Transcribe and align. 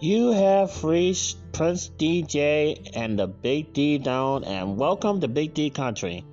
You 0.00 0.30
have 0.30 0.84
reached 0.84 1.38
Prince 1.50 1.90
DJ 1.98 2.88
and 2.94 3.18
the 3.18 3.26
Big 3.26 3.72
D 3.72 4.00
Zone, 4.00 4.44
and 4.44 4.76
welcome 4.76 5.20
to 5.20 5.26
Big 5.26 5.54
D 5.54 5.70
Country. 5.70 6.24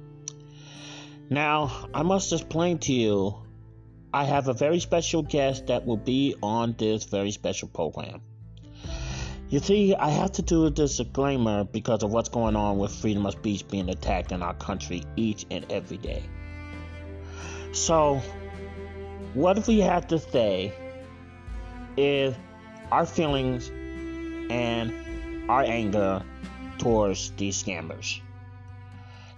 Now, 1.31 1.87
I 1.91 2.03
must 2.03 2.31
explain 2.31 2.77
to 2.79 2.93
you, 2.93 3.35
I 4.13 4.25
have 4.25 4.49
a 4.49 4.53
very 4.53 4.79
special 4.79 5.23
guest 5.23 5.65
that 5.65 5.83
will 5.83 5.97
be 5.97 6.35
on 6.43 6.75
this 6.77 7.05
very 7.05 7.31
special 7.31 7.67
program. 7.67 8.21
You 9.49 9.57
see, 9.57 9.95
I 9.95 10.09
have 10.09 10.33
to 10.33 10.43
do 10.43 10.67
a 10.67 10.69
disclaimer 10.69 11.63
because 11.63 12.03
of 12.03 12.11
what's 12.11 12.29
going 12.29 12.55
on 12.55 12.77
with 12.77 12.93
freedom 12.93 13.25
of 13.25 13.33
speech 13.33 13.67
being 13.67 13.89
attacked 13.89 14.31
in 14.31 14.43
our 14.43 14.53
country 14.53 15.01
each 15.15 15.47
and 15.49 15.65
every 15.71 15.97
day. 15.97 16.21
So, 17.71 18.21
what 19.33 19.65
we 19.65 19.79
have 19.79 20.07
to 20.09 20.19
say 20.19 20.71
is 21.97 22.35
our 22.91 23.05
feelings 23.05 23.69
and 24.49 25.49
our 25.49 25.63
anger 25.63 26.23
towards 26.77 27.31
these 27.31 27.61
scammers. 27.61 28.21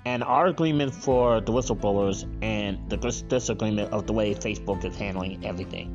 And 0.05 0.23
our 0.23 0.47
agreement 0.47 0.93
for 0.93 1.41
the 1.41 1.51
whistleblowers 1.51 2.25
and 2.41 2.89
the 2.89 2.97
disagreement 3.27 3.91
of 3.91 4.07
the 4.07 4.13
way 4.13 4.33
Facebook 4.33 4.85
is 4.85 4.95
handling 4.95 5.45
everything. 5.45 5.93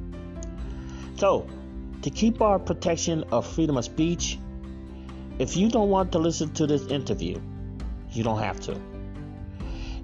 So, 1.17 1.47
to 2.03 2.11
keep 2.11 2.43
our 2.43 2.59
protection 2.59 3.25
of 3.31 3.47
freedom 3.47 3.77
of 3.77 3.85
speech, 3.85 4.39
if 5.39 5.57
you 5.57 5.71
don't 5.71 5.89
want 5.89 6.13
to 6.13 6.19
listen 6.19 6.53
to 6.55 6.67
this 6.67 6.87
interview, 6.87 7.41
you 8.11 8.23
don't 8.23 8.41
have 8.41 8.61
to. 8.61 8.79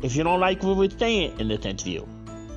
If 0.00 0.16
you 0.16 0.22
don't 0.22 0.40
like 0.40 0.62
what 0.62 0.76
we're 0.76 0.90
saying 0.90 1.38
in 1.40 1.48
this 1.48 1.66
interview, 1.66 2.06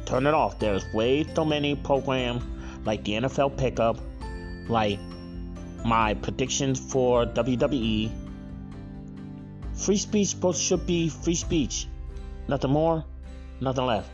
turn 0.05 0.27
it 0.27 0.33
off. 0.33 0.59
There's 0.59 0.85
way 0.93 1.23
too 1.23 1.43
many 1.43 1.75
programs 1.75 2.43
like 2.85 3.03
the 3.03 3.13
NFL 3.13 3.57
Pickup, 3.57 3.97
like 4.69 4.99
my 5.85 6.13
predictions 6.13 6.79
for 6.79 7.25
WWE. 7.25 8.11
Free 9.73 9.97
speech 9.97 10.35
should 10.55 10.85
be 10.85 11.09
free 11.09 11.35
speech. 11.35 11.87
Nothing 12.47 12.71
more, 12.71 13.05
nothing 13.59 13.85
less. 13.85 14.05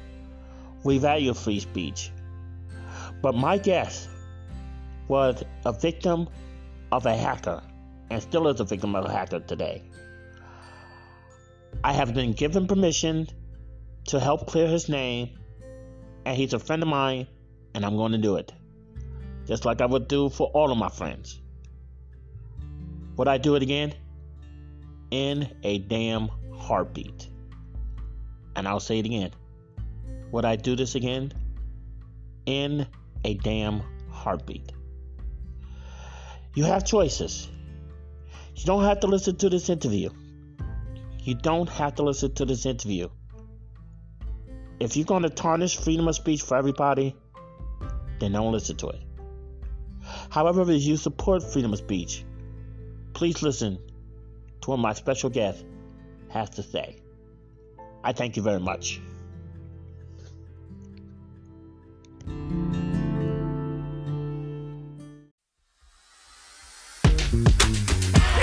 We 0.84 0.98
value 0.98 1.34
free 1.34 1.59
speech. 1.59 2.12
But 3.22 3.36
my 3.36 3.58
guest 3.58 4.09
was 5.08 5.44
a 5.66 5.73
victim 5.73 6.30
of 6.92 7.06
a 7.06 7.16
hacker 7.16 7.62
and 8.09 8.22
still 8.22 8.48
is 8.48 8.59
a 8.59 8.64
victim 8.64 8.95
of 8.95 9.06
a 9.06 9.12
hacker 9.12 9.40
today. 9.40 9.84
I 11.84 11.94
have 11.94 12.14
been 12.14 12.34
given 12.34 12.68
permission 12.68 13.28
to 14.06 14.20
help 14.20 14.48
clear 14.48 14.68
his 14.68 14.90
name, 14.90 15.38
and 16.25 16.36
he's 16.36 16.53
a 16.53 16.59
friend 16.59 16.81
of 16.81 16.90
mine, 16.90 17.28
and 17.73 17.86
I'm 17.86 17.98
going 17.98 18.14
to 18.14 18.18
do 18.18 18.38
it. 18.38 18.52
Just 19.48 19.64
like 19.64 19.81
I 19.81 19.86
would 19.86 20.08
do 20.08 20.30
for 20.30 20.48
all 20.48 20.72
of 20.72 20.78
my 20.78 20.90
friends. 20.90 21.40
Would 23.16 23.28
I 23.28 23.38
do 23.38 23.56
it 23.56 23.64
again? 23.64 23.94
In 25.09 25.50
a 25.64 25.80
damn 25.80 26.30
heartbeat. 26.53 27.30
And 28.56 28.68
I'll 28.68 28.81
say 28.81 29.00
it 29.00 29.06
again. 29.06 29.31
Would 30.31 30.44
I 30.44 30.58
do 30.58 30.75
this 30.75 30.95
again? 30.95 31.31
In 32.45 32.86
a 33.23 33.36
damn 33.36 33.81
heartbeat. 34.12 34.73
You 36.53 36.66
have 36.66 36.86
choices. 36.86 37.50
You 38.56 38.66
don't 38.66 38.84
have 38.84 39.00
to 39.02 39.08
listen 39.08 39.38
to 39.38 39.50
this 39.50 39.70
interview. 39.70 40.09
You 41.22 41.36
don't 41.36 41.70
have 41.70 41.95
to 41.95 42.03
listen 42.03 42.34
to 42.36 42.45
this 42.45 42.66
interview. 42.66 43.09
If 44.80 44.98
you're 44.98 45.06
going 45.06 45.23
to 45.23 45.30
tarnish 45.30 45.78
freedom 45.78 46.08
of 46.08 46.16
speech 46.16 46.42
for 46.42 46.58
everybody, 46.58 47.16
then 48.20 48.34
don't 48.34 48.52
listen 48.52 48.75
to 48.78 48.90
it. 48.90 49.06
However, 50.30 50.69
if 50.72 50.83
you 50.83 50.97
support 50.97 51.44
freedom 51.44 51.73
of 51.73 51.80
speech, 51.80 52.25
please 53.13 53.41
listen 53.41 53.79
to 54.62 54.69
what 54.72 54.78
my 54.78 54.94
special 54.94 55.29
guest 55.29 55.66
has 56.29 56.50
to 56.51 56.63
say. 56.63 57.01
I 58.03 58.13
thank 58.13 58.38
you 58.38 58.44
very 58.44 58.59
much. 58.59 59.01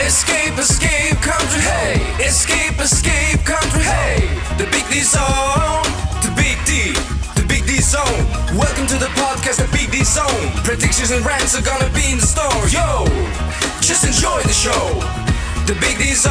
Escape, 0.01 0.59
escape, 0.59 1.17
country, 1.23 1.61
hey! 1.61 2.25
Escape, 2.25 2.79
escape, 2.79 3.45
country, 3.45 3.83
hey! 3.83 4.21
The 4.59 4.65
Big 4.71 4.87
D 4.89 5.01
Zone, 5.01 5.83
the 6.23 6.33
Big 6.37 6.59
D, 6.67 6.93
the 7.41 7.47
Big 7.49 7.65
D 7.67 7.81
Zone. 7.81 8.25
Welcome 8.57 8.87
to 8.89 8.99
the 8.99 9.11
podcast, 9.17 9.65
Big 10.05 10.11
Zone. 10.11 10.51
Predictions 10.65 11.11
and 11.13 11.25
rants 11.25 11.59
are 11.59 11.63
gonna 11.63 11.91
be 11.95 12.13
in 12.13 12.19
the 12.19 12.27
store, 12.27 12.69
yo! 12.69 13.07
Just 13.81 14.05
enjoy 14.05 14.43
the 14.43 14.53
show, 14.53 15.01
the 15.65 15.73
Big 15.81 15.97
D 15.97 16.13
Zone. 16.13 16.31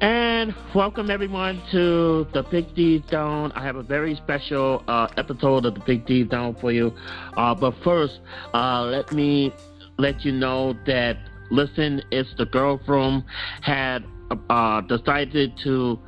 And 0.00 0.52
welcome 0.74 1.12
everyone 1.12 1.62
to 1.70 2.26
the 2.32 2.42
Big 2.50 2.74
D 2.74 3.04
Zone. 3.08 3.52
I 3.54 3.62
have 3.62 3.76
a 3.76 3.84
very 3.84 4.16
special 4.16 4.82
uh, 4.88 5.06
episode 5.16 5.64
of 5.64 5.74
the 5.74 5.80
Big 5.86 6.06
D 6.06 6.28
Zone 6.28 6.56
for 6.60 6.72
you. 6.72 6.92
Uh, 7.36 7.54
but 7.54 7.72
first, 7.84 8.18
uh, 8.52 8.82
let 8.82 9.12
me 9.12 9.52
let 9.96 10.24
you 10.24 10.32
know 10.32 10.74
that 10.86 11.18
Listen, 11.50 12.02
it's 12.10 12.34
the 12.36 12.46
girl 12.46 12.80
room 12.88 13.24
had 13.60 14.04
uh, 14.48 14.80
decided 14.82 15.58
to 15.64 15.98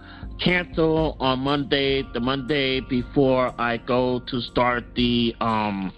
cancel 0.42 1.16
on 1.20 1.40
Monday, 1.40 2.02
the 2.12 2.20
Monday 2.20 2.80
before 2.80 3.54
I 3.58 3.78
go 3.78 4.20
to 4.20 4.40
start 4.40 4.84
the 4.94 5.34
um, 5.40 5.92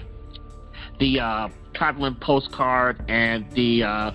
the 1.01 1.21
uh, 1.21 1.49
traveling 1.75 2.17
postcard 2.21 3.05
and 3.09 3.51
the 3.53 3.83
uh, 3.83 4.11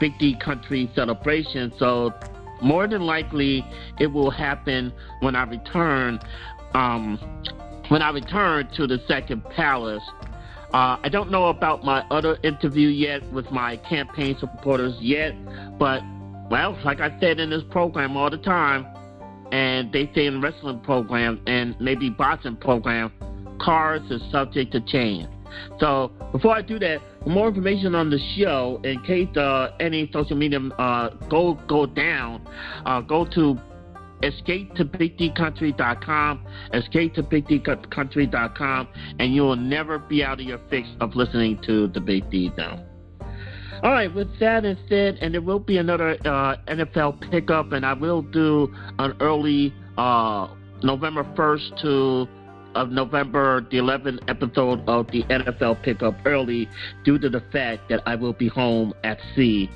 Big 0.00 0.18
D 0.18 0.36
Country 0.38 0.90
celebration. 0.94 1.72
So 1.78 2.12
more 2.62 2.86
than 2.86 3.02
likely, 3.02 3.64
it 3.98 4.08
will 4.08 4.30
happen 4.30 4.92
when 5.20 5.36
I 5.36 5.44
return. 5.44 6.20
Um, 6.74 7.18
when 7.88 8.02
I 8.02 8.10
return 8.10 8.68
to 8.76 8.86
the 8.86 8.98
second 9.08 9.44
palace. 9.44 10.02
Uh, 10.72 10.98
I 11.02 11.08
don't 11.08 11.30
know 11.30 11.46
about 11.46 11.82
my 11.82 12.04
other 12.10 12.36
interview 12.42 12.88
yet 12.88 13.22
with 13.32 13.50
my 13.50 13.78
campaign 13.78 14.36
supporters 14.38 14.94
yet, 15.00 15.32
but 15.78 16.02
well, 16.50 16.78
like 16.84 17.00
I 17.00 17.18
said 17.20 17.40
in 17.40 17.50
this 17.50 17.62
program 17.70 18.16
all 18.16 18.30
the 18.30 18.38
time, 18.38 18.86
and 19.52 19.92
they 19.92 20.10
say 20.14 20.26
in 20.26 20.40
wrestling 20.40 20.80
programs 20.80 21.40
and 21.46 21.74
maybe 21.80 22.10
boxing 22.10 22.56
programs, 22.56 23.12
cars 23.60 24.02
is 24.10 24.22
subject 24.30 24.72
to 24.72 24.80
change. 24.80 25.28
So 25.80 26.12
before 26.32 26.52
I 26.52 26.62
do 26.62 26.78
that, 26.78 27.00
more 27.26 27.48
information 27.48 27.94
on 27.94 28.10
the 28.10 28.18
show, 28.36 28.80
in 28.84 29.02
case 29.02 29.34
uh, 29.36 29.70
any 29.80 30.10
social 30.12 30.36
media 30.36 30.60
uh, 30.78 31.10
go 31.28 31.54
go 31.66 31.86
down, 31.86 32.46
uh, 32.84 33.00
go 33.00 33.24
to 33.34 33.58
escape 34.22 34.74
to 34.74 34.84
bigdcountry.com, 34.84 36.46
escape 36.74 37.14
to 37.14 37.22
bigdcountry.com, 37.22 38.88
and 39.18 39.34
you 39.34 39.42
will 39.42 39.56
never 39.56 39.98
be 39.98 40.22
out 40.22 40.40
of 40.40 40.46
your 40.46 40.60
fix 40.68 40.88
of 41.00 41.14
listening 41.14 41.60
to 41.62 41.88
the 41.88 42.00
Big 42.00 42.28
D 42.30 42.50
Zone. 42.56 42.87
All 43.82 43.92
right, 43.92 44.12
with 44.12 44.28
that 44.40 44.64
instead, 44.64 45.18
and 45.20 45.32
there 45.32 45.40
will 45.40 45.60
be 45.60 45.78
another 45.78 46.16
uh, 46.24 46.56
NFL 46.66 47.30
pickup, 47.30 47.72
and 47.72 47.86
I 47.86 47.92
will 47.92 48.22
do 48.22 48.74
an 48.98 49.14
early 49.20 49.72
uh, 49.96 50.48
November 50.82 51.24
1st 51.36 51.82
to 51.82 52.28
of 52.74 52.90
November 52.90 53.66
the 53.70 53.78
11th 53.78 54.18
episode 54.28 54.80
of 54.88 55.06
the 55.10 55.22
NFL 55.24 55.82
pickup 55.82 56.14
early 56.24 56.68
due 57.04 57.18
to 57.18 57.28
the 57.28 57.40
fact 57.52 57.88
that 57.88 58.02
I 58.06 58.14
will 58.14 58.32
be 58.32 58.48
home 58.48 58.92
at 59.04 59.18
sea. 59.34 59.70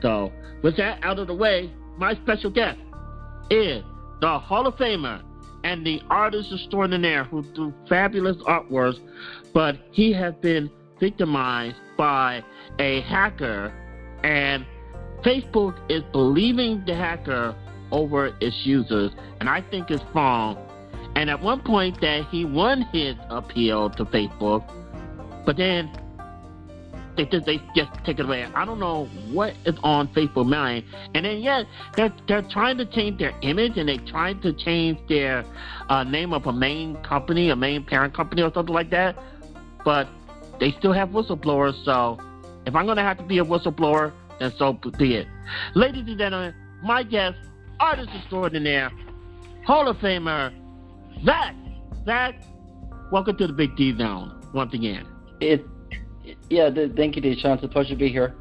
So, 0.00 0.32
with 0.62 0.76
that 0.78 0.98
out 1.02 1.18
of 1.18 1.26
the 1.26 1.34
way, 1.34 1.70
my 1.98 2.14
special 2.14 2.50
guest 2.50 2.78
is 3.50 3.82
the 4.20 4.38
Hall 4.38 4.66
of 4.66 4.74
Famer 4.76 5.22
and 5.64 5.84
the 5.84 6.00
artist 6.08 6.50
extraordinaire 6.52 7.24
who 7.24 7.42
do 7.54 7.74
fabulous 7.88 8.36
artworks, 8.48 8.98
but 9.52 9.76
he 9.92 10.12
has 10.12 10.34
been 10.36 10.70
victimized 11.00 11.76
by 11.96 12.44
a 12.78 13.00
hacker, 13.02 13.72
and 14.22 14.64
Facebook 15.24 15.74
is 15.90 16.02
believing 16.12 16.84
the 16.86 16.94
hacker 16.94 17.54
over 17.90 18.36
its 18.40 18.56
users, 18.64 19.10
and 19.40 19.48
I 19.48 19.62
think 19.70 19.90
it's 19.90 20.04
wrong. 20.14 20.58
And 21.16 21.28
at 21.28 21.40
one 21.42 21.60
point 21.60 22.00
that 22.00 22.26
he 22.30 22.44
won 22.44 22.82
his 22.92 23.16
appeal 23.28 23.90
to 23.90 24.04
Facebook, 24.04 24.64
but 25.44 25.56
then 25.56 25.90
they 27.16 27.24
just 27.26 27.46
they 27.46 27.58
just 27.74 27.90
take 28.04 28.18
it 28.18 28.24
away. 28.24 28.44
I 28.54 28.64
don't 28.64 28.78
know 28.78 29.06
what 29.30 29.54
is 29.66 29.74
on 29.82 30.08
Facebook 30.08 30.46
mind, 30.46 30.84
and 31.14 31.24
then 31.24 31.40
yet 31.40 31.66
they're 31.96 32.14
they're 32.28 32.46
trying 32.50 32.78
to 32.78 32.86
change 32.86 33.18
their 33.18 33.34
image 33.42 33.76
and 33.76 33.88
they're 33.88 34.06
trying 34.06 34.40
to 34.42 34.52
change 34.52 34.98
their 35.08 35.44
uh, 35.88 36.04
name 36.04 36.32
of 36.32 36.46
a 36.46 36.52
main 36.52 36.96
company, 37.02 37.50
a 37.50 37.56
main 37.56 37.84
parent 37.84 38.14
company, 38.14 38.42
or 38.42 38.52
something 38.54 38.74
like 38.74 38.90
that. 38.90 39.16
But 39.84 40.08
they 40.60 40.72
still 40.78 40.92
have 40.92 41.08
whistleblowers, 41.08 41.84
so 41.84 42.20
if 42.66 42.74
I'm 42.76 42.86
gonna 42.86 43.02
have 43.02 43.18
to 43.18 43.24
be 43.24 43.38
a 43.38 43.44
whistleblower, 43.44 44.12
then 44.38 44.52
so 44.58 44.74
be 44.98 45.16
it. 45.16 45.26
Ladies 45.74 46.04
and 46.06 46.18
gentlemen, 46.18 46.54
my 46.82 47.02
guest, 47.02 47.36
artist 47.80 48.10
extraordinaire, 48.14 48.90
Hall 49.66 49.88
of 49.88 49.96
Famer, 49.96 50.52
Zach. 51.24 51.54
Zach, 52.04 52.34
welcome 53.10 53.36
to 53.36 53.46
the 53.46 53.52
Big 53.52 53.76
D 53.76 53.96
Zone 53.96 54.40
once 54.54 54.72
again. 54.74 55.06
It, 55.40 55.66
yeah, 56.48 56.70
the, 56.70 56.92
thank 56.96 57.16
you, 57.16 57.22
Deshaun. 57.22 57.56
It's 57.56 57.64
a 57.64 57.68
pleasure 57.68 57.90
to 57.90 57.96
be 57.96 58.08
here. 58.08 58.34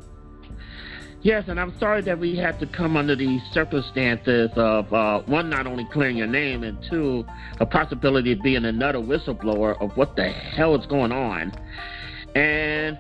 Yes, 1.22 1.46
and 1.50 1.60
I'm 1.60 1.78
sorry 1.78 2.02
that 2.04 2.18
we 2.18 2.38
had 2.38 2.60
to 2.62 2.66
come 2.66 2.96
under 2.96 3.14
these 3.14 3.42
circumstances 3.52 4.50
of 4.56 4.94
uh, 4.94 5.22
one, 5.24 5.50
not 5.50 5.68
only 5.68 5.86
clearing 5.92 6.16
your 6.16 6.28
name, 6.28 6.64
and 6.64 6.78
two, 6.90 7.26
a 7.60 7.66
possibility 7.66 8.32
of 8.32 8.42
being 8.42 8.64
another 8.64 9.00
whistleblower 9.00 9.82
of 9.82 9.98
what 9.98 10.16
the 10.16 10.30
hell 10.30 10.80
is 10.80 10.86
going 10.86 11.12
on. 11.12 11.52
And 12.36 12.98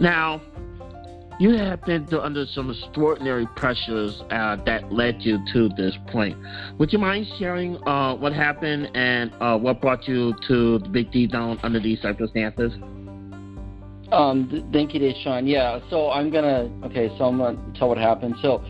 now, 0.00 0.40
you 1.40 1.56
have 1.56 1.84
been 1.84 2.06
under 2.14 2.46
some 2.46 2.70
extraordinary 2.70 3.46
pressures 3.56 4.22
uh, 4.30 4.56
that 4.66 4.92
led 4.92 5.16
you 5.20 5.38
to 5.52 5.68
this 5.76 5.96
point. 6.08 6.36
Would 6.78 6.92
you 6.92 6.98
mind 6.98 7.26
sharing 7.38 7.76
uh, 7.88 8.14
what 8.14 8.32
happened 8.32 8.90
and 8.94 9.32
uh, 9.40 9.58
what 9.58 9.80
brought 9.80 10.06
you 10.06 10.34
to 10.48 10.78
the 10.78 10.88
Big 10.88 11.10
D 11.10 11.28
Zone 11.28 11.58
under 11.62 11.80
these 11.80 12.00
circumstances? 12.00 12.72
Um, 14.12 14.48
th- 14.48 14.64
thank 14.72 14.94
you, 14.94 15.00
Deshaun. 15.00 15.48
Yeah, 15.48 15.80
so 15.90 16.10
I'm 16.10 16.30
gonna 16.30 16.70
okay, 16.84 17.08
so 17.18 17.24
I'm 17.24 17.38
gonna 17.38 17.58
tell 17.76 17.88
what 17.88 17.98
happened. 17.98 18.36
So, 18.40 18.64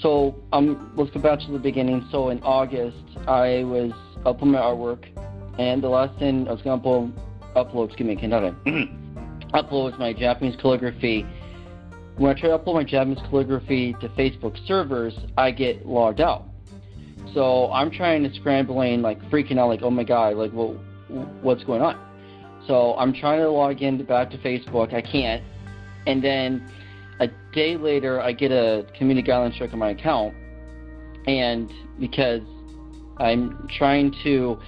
so 0.00 0.34
um, 0.52 0.92
let's 0.96 1.10
go 1.12 1.20
back 1.20 1.38
to 1.40 1.52
the 1.52 1.58
beginning. 1.58 2.06
So 2.10 2.30
in 2.30 2.42
August, 2.42 2.96
I 3.28 3.62
was 3.64 3.92
uploading 4.26 4.52
my 4.52 4.58
artwork, 4.58 5.06
and 5.60 5.80
the 5.82 5.88
last 5.88 6.18
thing 6.18 6.48
I 6.48 6.52
was 6.52 6.62
gonna 6.62 6.82
upload, 6.82 7.12
upload 7.54 7.88
excuse 7.88 8.06
me, 8.06 8.16
cannot 8.16 8.54
upload 9.54 9.98
my 9.98 10.12
Japanese 10.12 10.56
calligraphy. 10.60 11.26
When 12.16 12.34
I 12.34 12.38
try 12.38 12.50
to 12.50 12.58
upload 12.58 12.74
my 12.74 12.84
Japanese 12.84 13.18
calligraphy 13.28 13.94
to 14.00 14.08
Facebook 14.10 14.56
servers, 14.66 15.14
I 15.36 15.50
get 15.50 15.86
logged 15.86 16.20
out. 16.20 16.44
So 17.32 17.72
I'm 17.72 17.90
trying 17.90 18.22
to 18.22 18.28
scramble 18.34 18.74
scrambling, 18.74 19.02
like 19.02 19.20
freaking 19.30 19.58
out, 19.58 19.68
like 19.68 19.82
oh 19.82 19.90
my 19.90 20.04
god, 20.04 20.36
like 20.36 20.52
well, 20.52 20.74
what's 21.42 21.64
going 21.64 21.82
on? 21.82 21.98
So 22.66 22.94
I'm 22.94 23.12
trying 23.12 23.40
to 23.40 23.50
log 23.50 23.82
in 23.82 24.02
back 24.04 24.30
to 24.30 24.38
Facebook. 24.38 24.94
I 24.94 25.02
can't. 25.02 25.42
And 26.06 26.22
then 26.22 26.70
a 27.20 27.28
day 27.52 27.76
later, 27.76 28.20
I 28.20 28.32
get 28.32 28.52
a 28.52 28.86
community 28.96 29.28
guidelines 29.28 29.58
check 29.58 29.72
on 29.72 29.78
my 29.78 29.90
account. 29.90 30.34
And 31.26 31.70
because 31.98 32.42
I'm 33.18 33.68
trying 33.78 34.14
to 34.24 34.58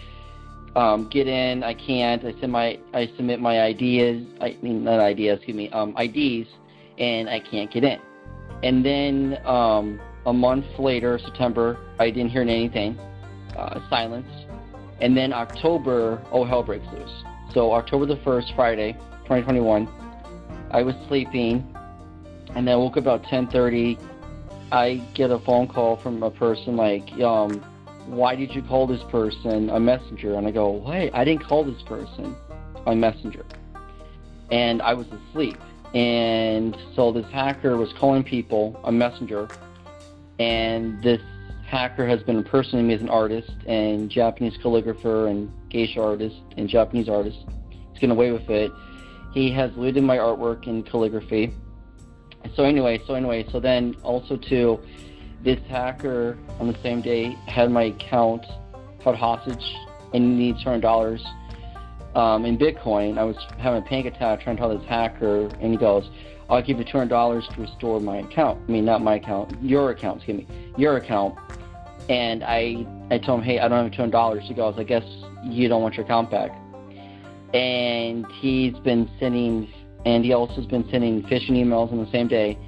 um, 0.76 1.08
get 1.10 1.26
in, 1.26 1.64
I 1.64 1.74
can't. 1.74 2.22
I 2.24 2.38
send 2.38 2.52
my 2.52 2.78
I 2.92 3.08
submit 3.16 3.40
my 3.40 3.60
ideas. 3.60 4.24
I 4.40 4.56
mean 4.62 4.84
not 4.84 5.00
ideas, 5.00 5.38
excuse 5.38 5.56
me, 5.56 5.70
um, 5.70 5.96
IDs, 5.98 6.48
and 6.98 7.28
I 7.28 7.40
can't 7.40 7.72
get 7.72 7.82
in. 7.82 7.98
And 8.62 8.84
then 8.84 9.38
um, 9.44 10.00
a 10.26 10.32
month 10.32 10.66
later, 10.78 11.18
September, 11.24 11.78
I 11.98 12.10
didn't 12.10 12.30
hear 12.30 12.42
anything. 12.42 12.98
Uh, 13.56 13.80
silence. 13.88 14.28
And 15.00 15.16
then 15.16 15.32
October, 15.32 16.22
oh 16.30 16.44
hell 16.44 16.62
breaks 16.62 16.86
loose. 16.92 17.10
So 17.54 17.72
October 17.72 18.06
the 18.06 18.16
1st, 18.16 18.54
Friday, 18.54 18.92
2021, 19.24 19.88
I 20.72 20.82
was 20.82 20.94
sleeping, 21.08 21.64
and 22.54 22.66
then 22.66 22.74
I 22.74 22.76
woke 22.76 22.92
up 22.92 23.04
about 23.04 23.22
10:30. 23.24 23.98
I 24.72 25.00
get 25.14 25.30
a 25.30 25.38
phone 25.38 25.68
call 25.68 25.96
from 26.02 26.22
a 26.22 26.30
person 26.30 26.76
like, 26.76 27.10
um, 27.20 27.64
"Why 28.06 28.34
did 28.36 28.54
you 28.54 28.62
call 28.62 28.86
this 28.86 29.02
person 29.04 29.70
a 29.70 29.80
messenger?" 29.80 30.34
And 30.34 30.46
I 30.46 30.50
go, 30.50 30.70
"Wait, 30.70 31.10
I 31.12 31.24
didn't 31.24 31.44
call 31.44 31.64
this 31.64 31.82
person 31.82 32.34
a 32.86 32.94
messenger." 32.94 33.44
And 34.50 34.80
I 34.80 34.94
was 34.94 35.06
asleep, 35.08 35.58
and 35.94 36.76
so 36.94 37.10
this 37.10 37.26
hacker 37.26 37.76
was 37.76 37.92
calling 37.94 38.22
people 38.22 38.78
a 38.84 38.92
messenger, 38.92 39.48
and 40.38 41.02
this 41.02 41.20
hacker 41.66 42.06
has 42.06 42.22
been 42.22 42.36
impersonating 42.36 42.86
me 42.86 42.94
as 42.94 43.00
an 43.00 43.08
artist 43.08 43.50
and 43.66 44.08
Japanese 44.08 44.56
calligrapher 44.62 45.28
and 45.28 45.50
geisha 45.68 46.00
artist 46.00 46.36
and 46.56 46.68
Japanese 46.68 47.08
artist. 47.08 47.38
He's 47.70 47.94
getting 47.94 48.12
away 48.12 48.30
with 48.30 48.48
it. 48.48 48.70
He 49.32 49.50
has 49.52 49.70
looted 49.76 50.04
my 50.04 50.16
artwork 50.16 50.66
in 50.68 50.84
calligraphy. 50.84 51.52
So 52.54 52.62
anyway, 52.62 53.00
so 53.06 53.14
anyway, 53.14 53.44
so 53.50 53.58
then 53.58 53.96
also 54.04 54.36
too, 54.36 54.78
this 55.46 55.60
hacker 55.68 56.36
on 56.58 56.66
the 56.66 56.76
same 56.82 57.00
day 57.00 57.36
had 57.46 57.70
my 57.70 57.84
account 57.84 58.44
held 59.02 59.14
hostage 59.14 59.64
and 60.12 60.36
needs 60.36 60.58
two 60.58 60.68
hundred 60.68 60.82
dollars 60.82 61.24
um, 62.16 62.44
in 62.44 62.58
Bitcoin. 62.58 63.16
I 63.16 63.22
was 63.22 63.36
having 63.56 63.80
a 63.80 63.86
panic 63.86 64.12
attack 64.12 64.40
trying 64.40 64.56
to 64.56 64.60
tell 64.60 64.76
this 64.76 64.86
hacker, 64.88 65.46
and 65.60 65.70
he 65.70 65.78
goes, 65.78 66.10
"I'll 66.50 66.60
give 66.60 66.78
you 66.78 66.84
two 66.84 66.98
hundred 66.98 67.10
dollars 67.10 67.46
to 67.54 67.60
restore 67.60 68.00
my 68.00 68.18
account. 68.18 68.60
I 68.68 68.72
mean, 68.72 68.84
not 68.84 69.02
my 69.02 69.14
account, 69.14 69.54
your 69.62 69.90
account. 69.90 70.16
Excuse 70.16 70.38
me, 70.38 70.72
your 70.76 70.96
account." 70.96 71.38
And 72.08 72.42
I, 72.42 72.84
I 73.10 73.18
told 73.18 73.40
him, 73.40 73.46
"Hey, 73.46 73.60
I 73.60 73.68
don't 73.68 73.84
have 73.84 73.92
two 73.92 73.98
hundred 73.98 74.12
dollars." 74.12 74.42
He 74.48 74.54
goes, 74.54 74.74
"I 74.76 74.82
guess 74.82 75.04
you 75.44 75.68
don't 75.68 75.80
want 75.80 75.94
your 75.94 76.04
account 76.04 76.28
back." 76.28 76.50
And 77.54 78.26
he's 78.40 78.74
been 78.78 79.08
sending, 79.20 79.72
and 80.04 80.24
he 80.24 80.32
also 80.32 80.56
has 80.56 80.66
been 80.66 80.88
sending 80.90 81.22
phishing 81.22 81.52
emails 81.52 81.92
on 81.92 82.04
the 82.04 82.10
same 82.10 82.26
day. 82.26 82.58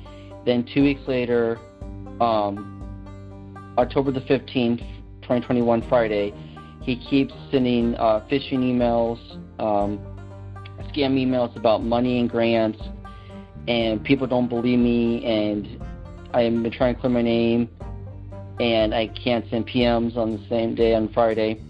Then 0.47 0.65
two 0.73 0.85
weeks 0.85 1.01
later, 1.09 1.59
um, 2.21 3.75
October 3.79 4.11
the 4.13 4.23
fifteenth, 4.23 4.81
twenty 5.23 5.45
twenty 5.45 5.63
one, 5.63 5.83
Friday, 5.89 6.33
he 6.83 6.97
keeps 6.97 7.35
sending 7.51 7.95
uh, 7.97 8.27
phishing 8.31 8.61
emails, 8.61 9.19
um, 9.61 9.99
scam 10.91 11.15
emails 11.15 11.55
about 11.57 11.83
money 11.83 12.19
and 12.21 12.31
grants, 12.31 12.81
and 13.67 14.03
people 14.03 14.27
don't 14.27 14.49
believe 14.49 14.79
me, 14.79 15.25
and 15.25 15.81
I've 16.35 16.63
been 16.63 16.73
trying 16.73 16.95
to 16.95 17.01
clear 17.01 17.13
my 17.13 17.23
name, 17.23 17.69
and 18.59 18.95
I 18.95 19.09
can't 19.09 19.45
send 19.51 19.69
PMs 19.69 20.17
on 20.17 20.33
the 20.33 20.49
same 20.49 20.75
day 20.75 20.95
on 20.95 21.13
Friday, 21.13 21.61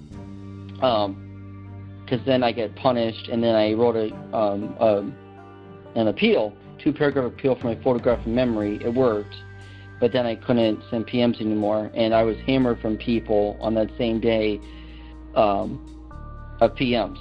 because 0.74 2.24
then 2.24 2.42
I 2.42 2.52
get 2.52 2.74
punished, 2.76 3.28
and 3.28 3.42
then 3.42 3.54
I 3.54 3.72
wrote 3.72 3.96
a, 3.96 4.14
um, 4.36 4.76
um, 4.78 5.16
an 5.96 6.08
appeal, 6.08 6.54
two 6.82 6.92
paragraph 6.92 7.32
appeal 7.32 7.56
for 7.56 7.66
my 7.66 7.82
photograph 7.82 8.24
memory. 8.26 8.78
It 8.84 8.94
worked, 8.94 9.34
but 10.00 10.12
then 10.12 10.26
I 10.26 10.36
couldn't 10.36 10.82
send 10.90 11.06
PMs 11.06 11.40
anymore, 11.40 11.90
and 11.94 12.14
I 12.14 12.22
was 12.22 12.36
hammered 12.46 12.80
from 12.80 12.96
people 12.96 13.56
on 13.60 13.74
that 13.74 13.90
same 13.98 14.20
day 14.20 14.60
um, 15.34 15.84
of 16.60 16.74
PMs. 16.74 17.18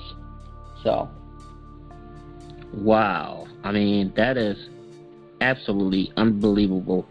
So. 0.84 1.10
Wow. 2.74 3.48
I 3.64 3.72
mean, 3.72 4.14
that 4.16 4.38
is 4.38 4.70
absolutely 5.42 6.12
unbelievable. 6.18 7.08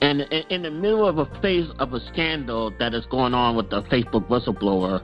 And 0.00 0.22
in, 0.22 0.62
the 0.62 0.70
middle 0.70 1.06
of 1.06 1.18
a 1.18 1.26
phase 1.40 1.68
of 1.78 1.92
a 1.92 2.00
scandal 2.08 2.72
that 2.78 2.94
is 2.94 3.04
going 3.06 3.34
on 3.34 3.56
with 3.56 3.70
the 3.70 3.82
Facebook 3.82 4.28
whistleblower, 4.28 5.02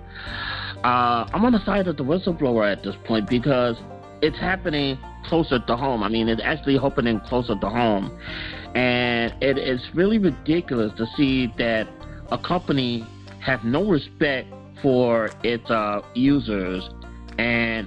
uh, 0.85 1.29
I'm 1.33 1.45
on 1.45 1.53
the 1.53 1.65
side 1.65 1.89
of 1.89 1.97
the 1.97 2.05
whistleblower 2.05 2.71
at 2.71 2.83
this 2.83 2.95
point 3.05 3.29
because 3.29 3.77
it's 4.25 4.39
happening 4.39 4.99
closer 5.27 5.59
to 5.59 5.77
home. 5.77 6.03
I 6.03 6.09
mean, 6.09 6.31
it's 6.31 6.41
actually 6.43 6.79
happening 6.79 7.21
closer 7.21 7.55
to 7.57 7.69
home. 7.69 8.11
And 8.75 9.35
it 9.43 9.59
is 9.59 9.83
really 9.93 10.17
ridiculous 10.17 10.93
to 10.97 11.07
see 11.15 11.53
that 11.59 11.87
a 12.33 12.39
company 12.39 13.07
has 13.41 13.61
no 13.63 13.87
respect 13.87 14.49
for 14.81 15.29
its 15.43 15.71
uh, 15.71 16.01
users. 16.15 16.89
And 17.37 17.87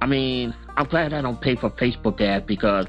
I 0.00 0.06
mean, 0.06 0.52
I'm 0.76 0.86
glad 0.86 1.12
I 1.12 1.22
don't 1.22 1.40
pay 1.40 1.54
for 1.54 1.70
Facebook 1.70 2.20
ads 2.20 2.44
because 2.44 2.86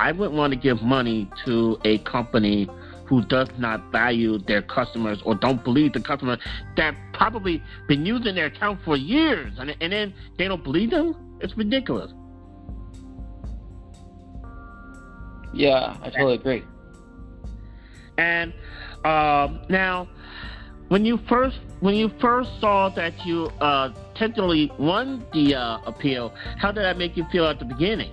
I 0.00 0.10
wouldn't 0.10 0.36
want 0.36 0.52
to 0.52 0.58
give 0.58 0.82
money 0.82 1.30
to 1.44 1.78
a 1.84 1.98
company 1.98 2.68
who 3.06 3.24
does 3.26 3.50
not 3.56 3.92
value 3.92 4.38
their 4.38 4.62
customers 4.62 5.22
or 5.24 5.36
don't 5.36 5.62
believe 5.62 5.92
the 5.92 6.00
customers 6.00 6.40
that 6.76 6.96
probably 7.12 7.62
been 7.86 8.04
using 8.04 8.34
their 8.34 8.46
account 8.46 8.80
for 8.84 8.96
years 8.96 9.52
and, 9.60 9.76
and 9.80 9.92
then 9.92 10.12
they 10.38 10.48
don't 10.48 10.64
believe 10.64 10.90
them. 10.90 11.38
It's 11.40 11.56
ridiculous. 11.56 12.12
Yeah, 15.52 15.96
I 16.02 16.10
totally 16.10 16.34
agree. 16.34 16.64
And 18.18 18.52
um, 19.04 19.62
now, 19.68 20.08
when 20.88 21.04
you 21.04 21.18
first 21.28 21.58
when 21.80 21.94
you 21.94 22.10
first 22.20 22.50
saw 22.60 22.88
that 22.90 23.26
you 23.26 23.46
uh, 23.60 23.92
technically 24.14 24.70
won 24.78 25.26
the 25.32 25.54
uh, 25.54 25.78
appeal, 25.86 26.34
how 26.58 26.70
did 26.70 26.84
that 26.84 26.96
make 26.96 27.16
you 27.16 27.24
feel 27.32 27.46
at 27.46 27.58
the 27.58 27.64
beginning? 27.64 28.12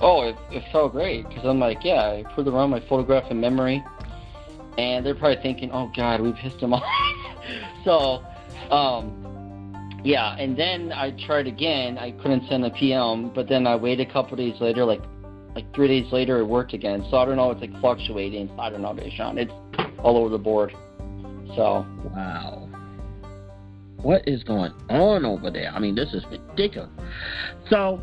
Oh, 0.00 0.22
it, 0.22 0.36
it 0.50 0.62
felt 0.72 0.92
great 0.92 1.26
because 1.28 1.44
I'm 1.46 1.58
like, 1.58 1.78
yeah, 1.82 2.02
I 2.02 2.24
put 2.34 2.46
around 2.46 2.70
my 2.70 2.80
photograph 2.88 3.30
in 3.30 3.40
memory, 3.40 3.82
and 4.76 5.06
they're 5.06 5.14
probably 5.14 5.42
thinking, 5.42 5.70
oh 5.72 5.90
God, 5.96 6.20
we 6.20 6.32
pissed 6.32 6.60
them 6.60 6.74
off. 6.74 6.82
so, 7.84 8.22
um, 8.74 9.22
yeah, 10.04 10.36
and 10.36 10.58
then 10.58 10.92
I 10.92 11.12
tried 11.26 11.46
again. 11.46 11.96
I 11.96 12.10
couldn't 12.10 12.46
send 12.48 12.64
a 12.66 12.70
PM, 12.70 13.32
but 13.34 13.48
then 13.48 13.66
I 13.66 13.76
waited 13.76 14.08
a 14.08 14.12
couple 14.12 14.36
days 14.36 14.60
later, 14.60 14.84
like 14.84 15.02
like 15.56 15.74
three 15.74 15.88
days 15.88 16.12
later, 16.12 16.38
it 16.38 16.44
worked 16.44 16.74
again. 16.74 17.04
So 17.10 17.16
I 17.16 17.24
don't 17.24 17.36
know. 17.36 17.50
It's 17.50 17.60
like 17.62 17.72
fluctuating. 17.80 18.50
I 18.58 18.68
don't 18.68 18.82
know, 18.82 18.92
Deshaun. 18.92 19.38
It's 19.38 19.52
all 20.04 20.18
over 20.18 20.28
the 20.28 20.38
board. 20.38 20.72
So. 21.56 21.86
Wow. 22.14 22.68
What 24.02 24.28
is 24.28 24.44
going 24.44 24.72
on 24.90 25.24
over 25.24 25.50
there? 25.50 25.72
I 25.74 25.78
mean, 25.78 25.94
this 25.94 26.12
is 26.12 26.22
ridiculous. 26.30 26.90
So, 27.70 27.98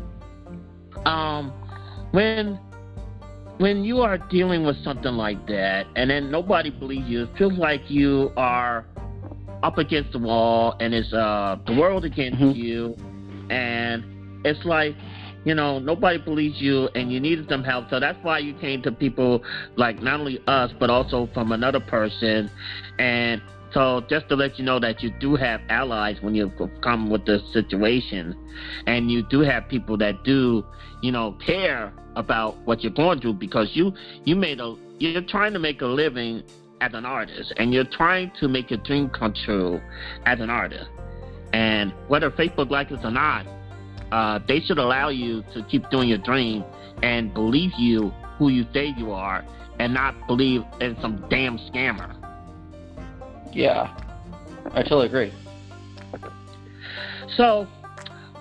um, 1.06 1.52
when 2.10 2.58
when 3.58 3.84
you 3.84 4.00
are 4.00 4.18
dealing 4.18 4.66
with 4.66 4.76
something 4.82 5.12
like 5.12 5.46
that, 5.46 5.86
and 5.94 6.10
then 6.10 6.32
nobody 6.32 6.70
believes 6.70 7.08
you, 7.08 7.22
it 7.22 7.28
feels 7.38 7.52
like 7.52 7.88
you 7.88 8.32
are 8.36 8.84
up 9.62 9.78
against 9.78 10.12
the 10.12 10.18
wall 10.18 10.76
and 10.80 10.92
it's 10.92 11.10
uh 11.14 11.56
the 11.66 11.72
world 11.72 12.04
against 12.04 12.38
Mhm. 12.38 12.54
you 12.54 12.96
and 13.48 14.04
it's 14.44 14.62
like 14.66 14.94
you 15.44 15.54
know 15.54 15.78
nobody 15.78 16.18
believes 16.18 16.60
you 16.60 16.88
and 16.94 17.12
you 17.12 17.20
needed 17.20 17.48
some 17.48 17.62
help. 17.62 17.90
So 17.90 18.00
that's 18.00 18.18
why 18.22 18.38
you 18.38 18.54
came 18.54 18.82
to 18.82 18.92
people 18.92 19.42
like 19.76 20.02
not 20.02 20.20
only 20.20 20.40
us 20.46 20.72
but 20.78 20.90
also 20.90 21.28
from 21.34 21.52
another 21.52 21.80
person. 21.80 22.50
And 22.98 23.42
so 23.72 24.02
just 24.08 24.28
to 24.28 24.36
let 24.36 24.58
you 24.58 24.64
know 24.64 24.78
that 24.80 25.02
you 25.02 25.10
do 25.20 25.34
have 25.36 25.60
allies 25.68 26.16
when 26.20 26.34
you 26.34 26.50
come 26.82 27.10
with 27.10 27.26
this 27.26 27.42
situation. 27.52 28.36
And 28.86 29.10
you 29.10 29.22
do 29.28 29.40
have 29.40 29.68
people 29.68 29.96
that 29.98 30.24
do 30.24 30.64
you 31.02 31.12
know 31.12 31.36
care 31.44 31.92
about 32.16 32.56
what 32.64 32.82
you're 32.82 32.92
going 32.92 33.20
through 33.20 33.34
because 33.34 33.70
you 33.74 33.92
you 34.24 34.36
made 34.36 34.60
a 34.60 34.74
you're 34.98 35.22
trying 35.22 35.52
to 35.52 35.58
make 35.58 35.82
a 35.82 35.86
living 35.86 36.42
as 36.80 36.92
an 36.94 37.04
artist 37.04 37.52
and 37.56 37.72
you're 37.72 37.84
trying 37.84 38.30
to 38.38 38.48
make 38.48 38.70
your 38.70 38.78
dream 38.80 39.08
come 39.10 39.34
true 39.44 39.80
as 40.24 40.40
an 40.40 40.50
artist. 40.50 40.88
And 41.52 41.92
whether 42.08 42.30
facebook 42.30 42.70
likes 42.70 42.92
it 42.92 43.00
or 43.04 43.10
not 43.10 43.46
uh, 44.14 44.38
they 44.46 44.60
should 44.60 44.78
allow 44.78 45.08
you 45.08 45.42
to 45.52 45.62
keep 45.64 45.90
doing 45.90 46.08
your 46.08 46.18
dream 46.18 46.64
and 47.02 47.34
believe 47.34 47.72
you 47.76 48.10
who 48.38 48.48
you 48.48 48.64
say 48.72 48.94
you 48.96 49.10
are 49.10 49.44
and 49.80 49.92
not 49.92 50.14
believe 50.28 50.62
in 50.80 50.96
some 51.02 51.24
damn 51.28 51.58
scammer 51.58 52.14
Yeah, 53.52 53.92
I 54.72 54.82
totally 54.82 55.06
agree. 55.06 55.32
So, 57.36 57.66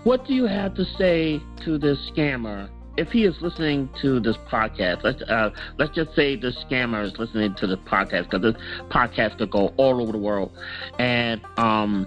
what 0.03 0.25
do 0.27 0.33
you 0.33 0.45
have 0.45 0.75
to 0.75 0.85
say 0.85 1.41
to 1.65 1.79
this 1.79 1.97
scammer 2.11 2.69
if 2.97 3.07
he 3.09 3.25
is 3.25 3.35
listening 3.41 3.89
to 4.01 4.19
this 4.19 4.37
podcast? 4.51 5.03
Let's 5.03 5.23
uh, 5.23 5.49
let's 5.79 5.95
just 5.95 6.15
say 6.15 6.35
the 6.35 6.51
scammer 6.69 7.03
is 7.03 7.17
listening 7.17 7.55
to 7.55 7.65
the 7.65 7.77
podcast 7.77 8.29
because 8.29 8.53
this 8.53 8.61
podcast 8.91 9.39
could 9.39 9.49
go 9.49 9.73
all 9.77 10.01
over 10.01 10.11
the 10.11 10.19
world. 10.19 10.51
And 10.99 11.41
um, 11.57 12.05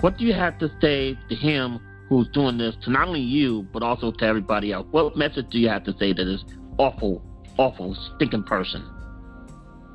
what 0.00 0.18
do 0.18 0.26
you 0.26 0.34
have 0.34 0.58
to 0.58 0.70
say 0.82 1.18
to 1.30 1.34
him 1.34 1.80
who's 2.08 2.28
doing 2.32 2.58
this 2.58 2.74
to 2.84 2.90
not 2.90 3.08
only 3.08 3.20
you 3.20 3.66
but 3.72 3.82
also 3.82 4.10
to 4.12 4.24
everybody 4.24 4.72
else? 4.72 4.86
What 4.90 5.16
message 5.16 5.46
do 5.50 5.58
you 5.58 5.68
have 5.68 5.84
to 5.84 5.96
say 5.98 6.12
to 6.12 6.24
this 6.24 6.44
awful, 6.78 7.22
awful, 7.58 7.96
stinking 8.16 8.44
person? 8.44 8.84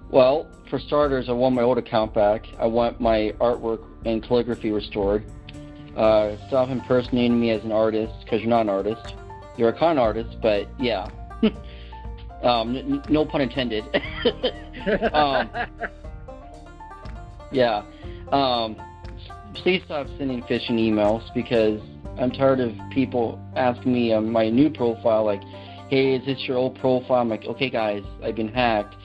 Well, 0.09 0.47
for 0.69 0.79
starters, 0.79 1.29
I 1.29 1.31
want 1.31 1.55
my 1.55 1.61
old 1.61 1.77
account 1.77 2.13
back. 2.13 2.45
I 2.59 2.65
want 2.65 2.99
my 2.99 3.33
artwork 3.39 3.85
and 4.05 4.21
calligraphy 4.21 4.71
restored. 4.71 5.25
Uh, 5.95 6.35
stop 6.47 6.69
impersonating 6.69 7.39
me 7.39 7.51
as 7.51 7.63
an 7.63 7.71
artist 7.71 8.13
because 8.23 8.41
you're 8.41 8.49
not 8.49 8.61
an 8.61 8.69
artist. 8.69 9.15
You're 9.57 9.69
a 9.69 9.77
con 9.77 9.97
artist, 9.97 10.37
but 10.41 10.67
yeah. 10.79 11.09
um, 12.43 12.75
n- 12.75 13.03
no 13.09 13.25
pun 13.25 13.41
intended. 13.41 13.83
um, 15.13 15.49
yeah. 17.51 17.83
Um, 18.31 18.75
please 19.55 19.81
stop 19.85 20.07
sending 20.17 20.41
phishing 20.43 20.79
emails 20.79 21.23
because 21.33 21.81
I'm 22.19 22.31
tired 22.31 22.59
of 22.59 22.71
people 22.91 23.39
asking 23.55 23.93
me 23.93 24.13
on 24.13 24.29
my 24.29 24.49
new 24.49 24.69
profile, 24.69 25.25
like, 25.25 25.41
hey, 25.89 26.15
is 26.15 26.25
this 26.25 26.39
your 26.47 26.57
old 26.57 26.79
profile? 26.79 27.21
I'm 27.21 27.29
like, 27.29 27.45
okay, 27.45 27.69
guys, 27.69 28.03
I've 28.23 28.35
been 28.35 28.49
hacked. 28.49 28.95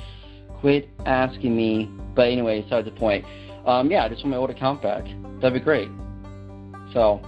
Quit 0.61 0.89
asking 1.05 1.57
me. 1.57 1.91
But 2.15 2.29
anyway, 2.29 2.63
besides 2.63 2.87
the 2.87 2.93
point. 2.93 3.25
Um, 3.67 3.91
yeah, 3.91 4.05
I 4.05 4.09
just 4.09 4.23
want 4.23 4.31
my 4.31 4.37
old 4.37 4.51
account 4.51 4.83
back. 4.83 5.05
That'd 5.41 5.55
be 5.55 5.61
great. 5.61 5.89
So, 6.93 7.21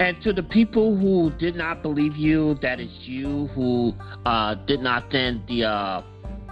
And 0.00 0.20
to 0.22 0.32
the 0.32 0.42
people 0.42 0.96
who 0.96 1.30
did 1.38 1.54
not 1.54 1.82
believe 1.82 2.16
you, 2.16 2.56
that 2.62 2.80
is 2.80 2.90
you 3.02 3.46
who 3.54 3.92
uh, 4.26 4.56
did 4.66 4.80
not 4.80 5.04
send 5.12 5.46
the 5.46 5.64
uh, 5.64 6.02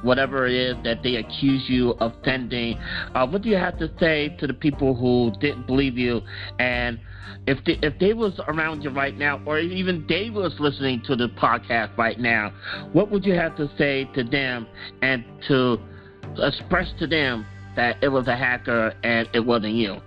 whatever 0.02 0.47
it 0.47 0.54
is 0.54 0.76
that 0.85 1.02
they 1.02 1.16
accuse 1.16 1.64
you 1.69 1.90
of 2.00 2.12
sending. 2.25 2.76
Uh, 3.14 3.26
what 3.26 3.42
do 3.42 3.49
you 3.49 3.57
have 3.57 3.78
to 3.78 3.90
say 3.99 4.35
to 4.38 4.47
the 4.47 4.54
people 4.54 4.95
who 4.95 5.33
didn't 5.40 5.66
believe 5.66 5.99
you? 5.99 6.21
And 6.59 6.99
if 7.47 7.64
they, 7.64 7.78
if 7.83 7.99
they 7.99 8.12
was 8.12 8.38
around 8.49 8.83
you 8.83 8.90
right 8.90 9.16
now, 9.16 9.40
or 9.47 9.59
even 9.59 10.04
they 10.09 10.30
was 10.30 10.54
listening 10.59 11.02
to 11.07 11.16
the 11.16 11.28
podcast 11.28 11.97
right 11.97 12.19
now, 12.19 12.52
what 12.92 13.11
would 13.11 13.25
you 13.25 13.35
have 13.35 13.57
to 13.57 13.71
say 13.78 14.09
to 14.14 14.25
them 14.25 14.66
and 15.02 15.25
to 15.49 15.78
express 16.38 16.88
to 16.99 17.07
them 17.07 17.47
that 17.76 17.97
it 18.02 18.09
was 18.09 18.26
a 18.28 18.37
hacker 18.37 18.92
and 19.02 19.28
it 19.33 19.40
wasn't 19.40 19.75
you? 19.75 20.00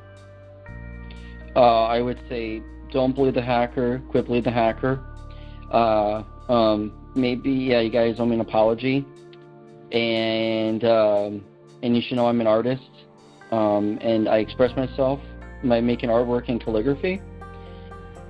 uh, 1.56 1.84
I 1.84 2.02
would 2.02 2.20
say 2.30 2.62
don't 2.92 3.16
believe 3.16 3.34
the 3.34 3.42
hacker. 3.42 4.02
Quit 4.10 4.26
believe 4.28 4.44
the 4.44 4.52
hacker. 4.52 5.00
Uh, 5.72 6.24
um, 6.50 6.94
maybe 7.16 7.52
yeah, 7.52 7.80
you 7.82 7.90
guys 7.90 8.16
owe 8.20 8.26
me 8.26 8.36
an 8.36 8.42
apology, 8.42 9.06
and 9.94 10.84
um, 10.84 11.46
and 11.82 11.96
you 11.96 12.02
should 12.02 12.18
know 12.18 12.28
I'm 12.28 12.42
an 12.42 12.48
artist, 12.48 12.90
um, 13.52 14.00
and 14.02 14.28
I 14.28 14.38
express 14.38 14.76
myself 14.76 15.20
by 15.64 15.80
making 15.80 16.10
artwork 16.10 16.50
and 16.50 16.62
calligraphy, 16.62 17.22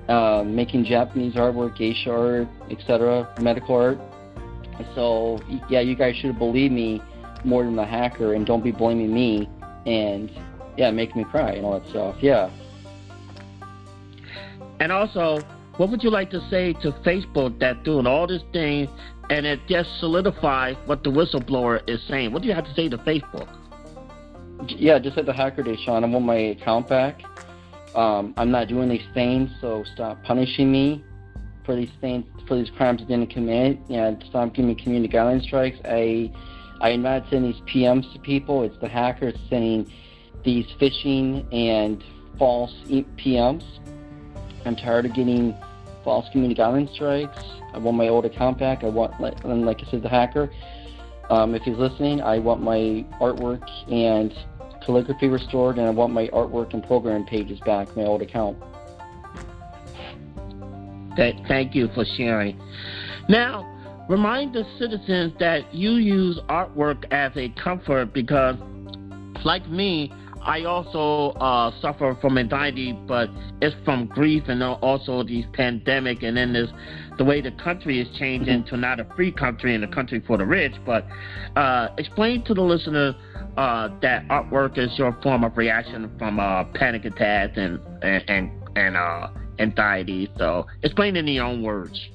uh, 0.10 0.44
making 0.46 0.86
Japanese 0.86 1.34
artwork, 1.36 1.78
geisha 1.78 2.12
art, 2.12 2.48
etc., 2.70 3.34
medical 3.42 3.76
art. 3.76 4.00
So 4.96 5.40
yeah, 5.70 5.80
you 5.80 5.96
guys 5.96 6.16
should 6.18 6.38
believe 6.38 6.72
me 6.72 7.02
more 7.46 7.64
than 7.64 7.76
the 7.76 7.86
hacker, 7.86 8.34
and 8.34 8.46
don't 8.46 8.64
be 8.64 8.72
blaming 8.72 9.14
me 9.14 9.50
and 9.86 10.30
yeah, 10.78 10.92
make 10.92 11.16
me 11.16 11.24
cry 11.24 11.54
and 11.54 11.66
all 11.66 11.80
that 11.80 11.90
stuff. 11.90 12.16
Yeah. 12.22 12.50
And 14.80 14.92
also, 14.92 15.40
what 15.78 15.90
would 15.90 16.04
you 16.04 16.10
like 16.10 16.30
to 16.32 16.42
say 16.50 16.74
to 16.74 16.92
Facebook 17.06 17.60
that 17.60 17.84
doing 17.84 18.08
all 18.08 18.28
this 18.28 18.42
thing 18.52 18.90
and 19.30 19.46
it 19.46 19.60
just 19.68 19.90
solidifies 20.00 20.76
what 20.86 21.04
the 21.04 21.10
whistleblower 21.10 21.82
is 21.88 22.02
saying? 22.08 22.34
What 22.34 22.42
do 22.42 22.48
you 22.48 22.54
have 22.54 22.66
to 22.66 22.74
say 22.74 22.90
to 22.90 22.98
Facebook? 23.00 23.48
Yeah, 24.68 25.00
just 25.00 25.18
at 25.18 25.26
the 25.26 25.34
hacker 25.34 25.64
Day, 25.64 25.78
Sean. 25.84 26.04
I 26.04 26.08
want 26.08 26.26
my 26.26 26.36
account 26.36 26.88
back. 26.88 27.22
Um, 27.96 28.34
I'm 28.38 28.52
not 28.52 28.68
doing 28.68 28.90
these 28.90 29.06
things, 29.14 29.50
so 29.62 29.84
stop 29.94 30.24
punishing 30.24 30.72
me 30.72 31.04
for 31.66 31.76
these 31.76 31.92
things, 32.02 32.26
for 32.48 32.56
these 32.56 32.70
crimes 32.72 33.02
I 33.02 33.06
didn't 33.06 33.30
commit. 33.30 33.80
Yeah, 33.88 34.14
stop 34.30 34.54
giving 34.54 34.70
me 34.70 34.76
community 34.76 35.14
guideline 35.14 35.44
strikes. 35.44 35.78
I, 35.86 36.32
I 36.82 36.90
am 36.90 37.02
not 37.02 37.24
sending 37.30 37.52
these 37.52 37.62
PMs 37.62 38.12
to 38.14 38.20
people. 38.20 38.64
It's 38.64 38.78
the 38.80 38.90
hackers 38.90 39.36
sending 39.50 39.92
these 40.44 40.66
phishing 40.80 41.46
and 41.54 42.04
false 42.38 42.74
PMs. 42.90 43.64
I'm 44.66 44.76
tired 44.76 45.06
of 45.06 45.14
getting 45.14 45.56
false 46.04 46.28
community 46.32 46.60
guideline 46.60 46.94
strikes. 46.94 47.44
I 47.74 47.78
want 47.80 47.98
my 47.98 48.08
old 48.08 48.26
account 48.26 48.60
back. 48.60 48.84
I 48.84 48.90
want, 48.90 49.20
like, 49.20 49.44
and 49.44 49.66
like 49.66 49.82
I 49.86 49.90
said, 49.90 50.04
the 50.04 50.10
hacker. 50.10 50.52
Um, 51.30 51.56
if 51.56 51.64
he's 51.64 51.78
listening, 51.78 52.22
I 52.22 52.40
want 52.40 52.62
my 52.62 53.06
artwork 53.20 53.68
and 53.92 54.34
calligraphy 54.86 55.28
restored, 55.28 55.78
and 55.78 55.88
I 55.88 55.90
want 55.90 56.14
my 56.14 56.28
artwork 56.28 56.74
and 56.74 56.84
program 56.84 57.26
pages 57.26 57.60
back, 57.66 57.96
my 57.96 58.04
old 58.04 58.22
account. 58.22 58.58
Th- 61.16 61.36
Thank 61.48 61.76
you 61.76 61.90
for 61.96 62.06
sharing. 62.18 62.60
Now, 63.30 63.70
remind 64.10 64.54
the 64.54 64.66
citizens 64.78 65.34
that 65.40 65.74
you 65.74 65.92
use 65.92 66.40
artwork 66.50 67.06
as 67.12 67.32
a 67.38 67.50
comfort 67.50 68.14
because, 68.14 68.56
like 69.46 69.68
me, 69.70 70.12
I 70.46 70.64
also 70.66 71.38
uh, 71.40 71.72
suffer 71.82 72.18
from 72.20 72.38
anxiety, 72.38 72.98
but 73.08 73.30
it's 73.62 73.76
from 73.86 74.08
grief 74.08 74.44
and 74.48 74.62
also 74.62 75.24
these 75.24 75.46
pandemic, 75.54 76.24
and 76.24 76.36
then 76.36 76.54
there's 76.54 76.72
the 77.18 77.24
way 77.24 77.42
the 77.42 77.52
country 77.52 78.02
is 78.02 78.08
changing 78.18 78.66
to 78.66 78.78
not 78.78 79.00
a 79.00 79.06
free 79.16 79.32
country 79.32 79.74
and 79.74 79.84
a 79.84 79.88
country 79.88 80.22
for 80.26 80.38
the 80.38 80.46
rich. 80.46 80.74
But 80.86 81.06
uh, 81.56 81.90
explain 81.98 82.44
to 82.46 82.54
the 82.54 82.62
listener 82.62 83.16
uh, 83.58 83.90
that 84.02 84.28
artwork 84.28 84.78
is 84.78 84.98
your 84.98 85.18
form 85.24 85.44
of 85.44 85.58
reaction 85.58 86.12
from 86.18 86.40
uh, 86.40 86.66
panic 86.74 87.06
attacks 87.06 87.58
and 87.58 87.80
and 88.02 88.24
and, 88.28 88.52
and 88.76 88.98
uh, 88.98 89.30
anxiety. 89.60 90.30
So 90.38 90.66
explain 90.84 91.16
in 91.16 91.28
your 91.28 91.46
own 91.46 91.64
words. 91.64 92.10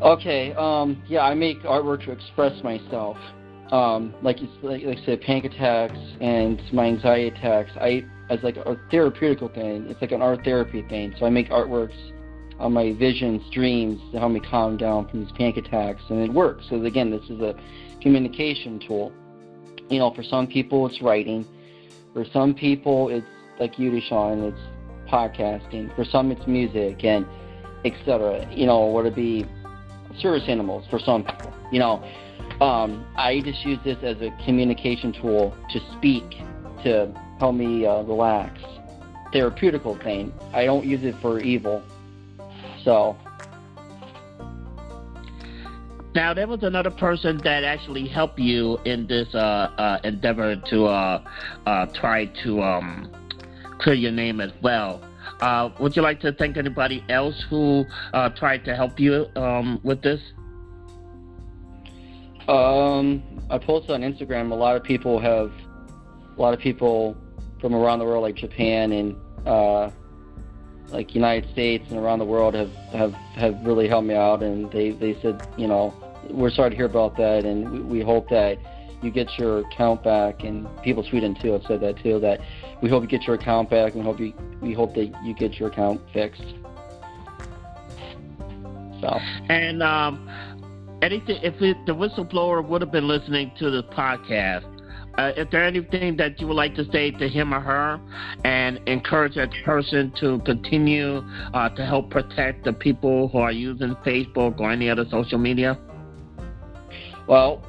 Okay, 0.00 0.52
um, 0.52 1.02
yeah, 1.08 1.22
I 1.22 1.34
make 1.34 1.62
artwork 1.62 2.04
to 2.04 2.12
express 2.12 2.62
myself. 2.62 3.16
Um, 3.72 4.14
like 4.22 4.40
it's 4.40 4.52
like, 4.62 4.82
like 4.84 4.98
I 4.98 5.04
said, 5.04 5.20
panic 5.22 5.52
attacks 5.52 5.98
and 6.20 6.60
my 6.72 6.86
anxiety 6.86 7.28
attacks. 7.28 7.72
I 7.80 8.04
as 8.30 8.40
like 8.42 8.56
a 8.56 8.76
therapeutical 8.92 9.52
thing. 9.54 9.86
It's 9.88 10.00
like 10.00 10.12
an 10.12 10.22
art 10.22 10.44
therapy 10.44 10.82
thing. 10.88 11.14
So 11.18 11.26
I 11.26 11.30
make 11.30 11.48
artworks 11.50 11.96
on 12.58 12.72
my 12.72 12.92
visions, 12.94 13.42
dreams 13.52 14.00
to 14.12 14.18
help 14.18 14.32
me 14.32 14.40
calm 14.40 14.76
down 14.76 15.08
from 15.08 15.24
these 15.24 15.32
panic 15.32 15.58
attacks, 15.58 16.02
and 16.08 16.20
it 16.20 16.32
works. 16.32 16.66
So 16.70 16.82
again, 16.84 17.10
this 17.10 17.24
is 17.24 17.40
a 17.40 17.54
communication 18.00 18.80
tool. 18.86 19.12
You 19.88 19.98
know, 19.98 20.12
for 20.14 20.22
some 20.22 20.46
people 20.46 20.86
it's 20.86 21.00
writing. 21.02 21.44
For 22.14 22.24
some 22.32 22.54
people 22.54 23.08
it's 23.08 23.26
like 23.60 23.78
you, 23.78 23.90
Deshaun, 23.90 24.52
it's 24.52 25.10
podcasting. 25.10 25.94
For 25.94 26.04
some 26.04 26.30
it's 26.30 26.46
music 26.46 27.04
and 27.04 27.26
etc. 27.84 28.48
You 28.52 28.66
know, 28.66 28.86
would 28.90 29.06
it 29.06 29.14
be 29.14 29.46
service 30.20 30.44
animals 30.48 30.84
for 30.90 30.98
some 30.98 31.24
people? 31.24 31.52
You 31.70 31.78
know, 31.78 32.04
um, 32.60 33.06
I 33.16 33.40
just 33.44 33.64
use 33.64 33.78
this 33.84 33.98
as 34.02 34.16
a 34.20 34.30
communication 34.44 35.12
tool 35.12 35.56
to 35.70 35.80
speak, 35.96 36.24
to 36.84 37.12
help 37.38 37.54
me 37.54 37.86
uh, 37.86 38.02
relax. 38.02 38.60
Therapeutical 39.34 40.02
thing. 40.02 40.32
I 40.52 40.64
don't 40.64 40.86
use 40.86 41.04
it 41.04 41.14
for 41.20 41.40
evil. 41.40 41.82
So, 42.84 43.16
Now 46.16 46.32
there 46.32 46.46
was 46.46 46.62
another 46.62 46.90
person 46.90 47.38
that 47.44 47.62
actually 47.62 48.08
helped 48.08 48.38
you 48.38 48.78
in 48.86 49.06
this 49.06 49.28
uh, 49.34 49.38
uh, 49.76 49.98
endeavor 50.02 50.56
to 50.70 50.86
uh, 50.86 51.22
uh, 51.66 51.86
try 51.92 52.24
to 52.42 52.62
um, 52.62 53.12
clear 53.80 53.94
your 53.96 54.12
name 54.12 54.40
as 54.40 54.50
well. 54.62 55.02
Uh, 55.42 55.68
would 55.78 55.94
you 55.94 56.00
like 56.00 56.18
to 56.20 56.32
thank 56.32 56.56
anybody 56.56 57.04
else 57.10 57.44
who 57.50 57.84
tried 58.34 58.64
to 58.64 58.74
help 58.74 58.98
you 58.98 59.26
um, 59.36 59.78
with 59.84 60.00
this? 60.00 60.20
Um, 62.48 63.22
I 63.50 63.58
posted 63.58 63.90
on 63.90 64.02
Instagram. 64.02 64.52
A 64.52 64.54
lot 64.54 64.76
of 64.76 64.82
people 64.84 65.18
have, 65.18 65.50
a 66.36 66.40
lot 66.40 66.54
of 66.54 66.60
people 66.60 67.16
from 67.60 67.74
around 67.74 67.98
the 67.98 68.04
world, 68.04 68.22
like 68.22 68.36
Japan 68.36 68.92
and 68.92 69.16
uh, 69.46 69.90
like 70.88 71.14
United 71.14 71.50
States 71.52 71.84
and 71.90 71.98
around 71.98 72.20
the 72.20 72.24
world, 72.24 72.54
have 72.54 72.72
have 72.92 73.12
have 73.12 73.56
really 73.64 73.88
helped 73.88 74.06
me 74.06 74.14
out. 74.14 74.42
And 74.42 74.70
they 74.70 74.90
they 74.90 75.20
said, 75.20 75.46
you 75.56 75.66
know, 75.66 75.92
we're 76.30 76.50
sorry 76.50 76.70
to 76.70 76.76
hear 76.76 76.86
about 76.86 77.16
that, 77.16 77.44
and 77.44 77.70
we, 77.70 77.80
we 77.80 78.00
hope 78.00 78.28
that 78.28 78.58
you 79.02 79.10
get 79.10 79.28
your 79.38 79.60
account 79.60 80.04
back. 80.04 80.44
And 80.44 80.68
people 80.82 81.02
Sweden 81.02 81.36
too 81.40 81.52
have 81.52 81.62
said 81.66 81.80
that 81.80 82.00
too. 82.02 82.20
That 82.20 82.40
we 82.80 82.88
hope 82.88 83.02
you 83.02 83.08
get 83.08 83.22
your 83.22 83.34
account 83.34 83.70
back, 83.70 83.94
and 83.94 84.04
hope 84.04 84.20
you 84.20 84.32
we 84.60 84.72
hope 84.72 84.94
that 84.94 85.12
you 85.24 85.34
get 85.34 85.54
your 85.54 85.68
account 85.68 86.00
fixed. 86.12 86.54
So. 89.00 89.18
And 89.48 89.82
um, 89.82 90.28
anything 91.02 91.38
if 91.42 91.60
it, 91.60 91.76
the 91.86 91.92
whistleblower 91.92 92.66
would 92.66 92.80
have 92.80 92.92
been 92.92 93.08
listening 93.08 93.52
to 93.58 93.70
the 93.70 93.82
podcast, 93.84 94.64
uh, 95.18 95.32
is 95.36 95.46
there 95.50 95.64
anything 95.64 96.16
that 96.16 96.40
you 96.40 96.46
would 96.46 96.56
like 96.56 96.74
to 96.74 96.84
say 96.92 97.10
to 97.10 97.28
him 97.28 97.54
or 97.54 97.60
her 97.60 98.00
and 98.44 98.78
encourage 98.86 99.34
that 99.34 99.50
person 99.64 100.12
to 100.20 100.38
continue 100.44 101.22
uh, 101.54 101.68
to 101.70 101.86
help 101.86 102.10
protect 102.10 102.64
the 102.64 102.72
people 102.72 103.28
who 103.28 103.38
are 103.38 103.52
using 103.52 103.94
Facebook 104.06 104.60
or 104.60 104.70
any 104.70 104.90
other 104.90 105.04
social 105.10 105.38
media? 105.38 105.78
Well, 107.26 107.64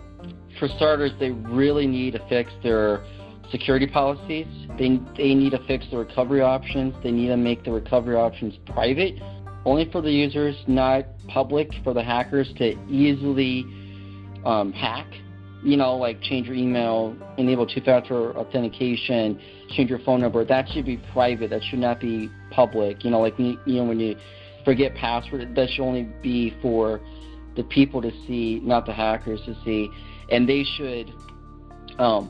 for 0.60 0.68
starters, 0.76 1.12
they 1.20 1.32
really 1.32 1.88
need 1.88 2.14
to 2.14 2.28
fix 2.28 2.52
their 2.64 3.04
security 3.50 3.88
policies. 3.88 4.48
They, 4.78 5.00
they 5.16 5.34
need 5.34 5.52
to 5.52 5.66
fix 5.68 5.86
the 5.90 5.98
recovery 5.98 6.42
options. 6.42 6.94
They 7.02 7.12
need 7.12 7.28
to 7.28 7.38
make 7.38 7.64
the 7.64 7.72
recovery 7.72 8.16
options 8.16 8.56
private, 8.66 9.16
only 9.68 9.92
for 9.92 10.02
the 10.02 10.10
users, 10.12 10.56
not 10.66 11.04
public 11.28 11.70
for 11.84 11.94
the 11.94 12.02
hackers 12.02 12.50
to 12.58 12.72
easily 12.88 13.66
um, 14.46 14.72
hack. 14.72 15.06
You 15.62 15.76
know, 15.76 15.98
like 15.98 16.22
change 16.22 16.48
your 16.48 16.56
email, 16.56 17.14
enable 17.38 17.68
two-factor 17.68 18.38
authentication, 18.38 19.42
change 19.72 19.90
your 19.90 20.00
phone 20.00 20.22
number. 20.22 20.46
That 20.46 20.70
should 20.70 20.86
be 20.86 21.02
private. 21.12 21.50
That 21.50 21.62
should 21.70 21.80
not 21.80 22.00
be 22.00 22.30
public. 22.50 23.04
You 23.04 23.10
know, 23.12 23.20
like 23.20 23.38
you 23.38 23.58
know 23.66 23.84
when 23.84 24.00
you 24.00 24.16
forget 24.64 24.96
password, 24.96 25.54
that 25.54 25.70
should 25.70 25.84
only 25.84 26.04
be 26.24 26.56
for 26.62 27.02
the 27.58 27.64
people 27.64 28.02
to 28.02 28.12
see, 28.26 28.62
not 28.64 28.86
the 28.86 28.94
hackers 28.94 29.42
to 29.48 29.56
see. 29.66 29.90
And 30.32 30.48
they 30.48 30.64
should 30.64 31.12
um, 32.00 32.30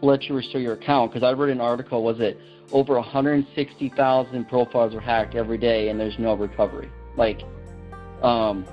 let 0.00 0.22
you 0.24 0.36
restore 0.36 0.60
your 0.60 0.74
account. 0.74 1.12
Because 1.12 1.26
I 1.26 1.32
read 1.32 1.50
an 1.50 1.60
article, 1.60 2.04
was 2.04 2.20
it 2.20 2.38
over 2.74 2.94
160,000 2.94 4.48
profiles 4.48 4.94
are 4.94 5.00
hacked 5.00 5.36
every 5.36 5.56
day, 5.56 5.88
and 5.88 5.98
there's 5.98 6.18
no 6.18 6.34
recovery. 6.34 6.90
Like, 7.16 7.40
um, 8.20 8.66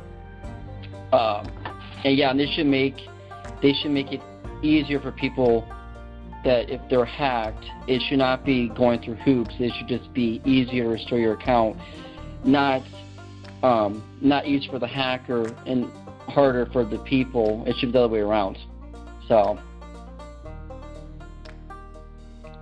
um, 1.14 1.48
and 2.04 2.18
yeah, 2.18 2.32
and 2.32 2.40
they 2.40 2.48
should 2.48 2.66
make 2.66 2.96
they 3.62 3.74
should 3.74 3.92
make 3.92 4.12
it 4.12 4.22
easier 4.64 5.00
for 5.00 5.12
people 5.12 5.68
that 6.44 6.72
if 6.72 6.82
they're 6.90 7.06
hacked, 7.06 7.64
it 7.88 8.02
should 8.10 8.18
not 8.18 8.44
be 8.44 8.70
going 8.70 9.00
through 9.04 9.16
hoops. 9.16 9.54
It 9.60 9.72
should 9.78 9.88
just 9.88 10.12
be 10.14 10.42
easier 10.46 10.86
to 10.86 10.90
restore 10.90 11.20
your 11.20 11.34
account, 11.34 11.78
not 12.44 12.82
um, 13.62 14.04
not 14.20 14.48
easy 14.48 14.68
for 14.68 14.80
the 14.80 14.88
hacker 14.88 15.56
and 15.68 15.92
harder 16.28 16.66
for 16.74 16.84
the 16.84 16.98
people. 17.00 17.64
It 17.68 17.76
should 17.78 17.90
be 17.90 17.92
the 17.94 18.00
other 18.06 18.14
way 18.14 18.22
around. 18.22 18.58
So. 19.28 19.60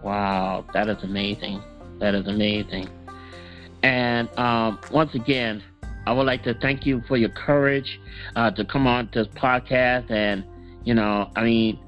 Wow, 0.04 0.66
that 0.74 0.88
is 0.88 1.04
amazing. 1.04 1.62
That 2.00 2.16
is 2.16 2.28
amazing. 2.28 2.90
And 3.84 4.30
um, 4.38 4.80
once 4.92 5.14
again, 5.16 5.64
I 6.06 6.14
would 6.14 6.26
like 6.26 6.44
to 6.44 6.54
thank 6.56 6.86
you 6.86 7.02
for 7.08 7.18
your 7.18 7.30
courage 7.30 8.00
uh, 8.36 8.52
to 8.52 8.66
come 8.66 8.88
on 8.88 9.10
this 9.14 9.28
podcast. 9.28 10.10
And, 10.10 10.44
you 10.84 10.94
know, 10.94 11.30
I 11.36 11.44
mean, 11.44 11.80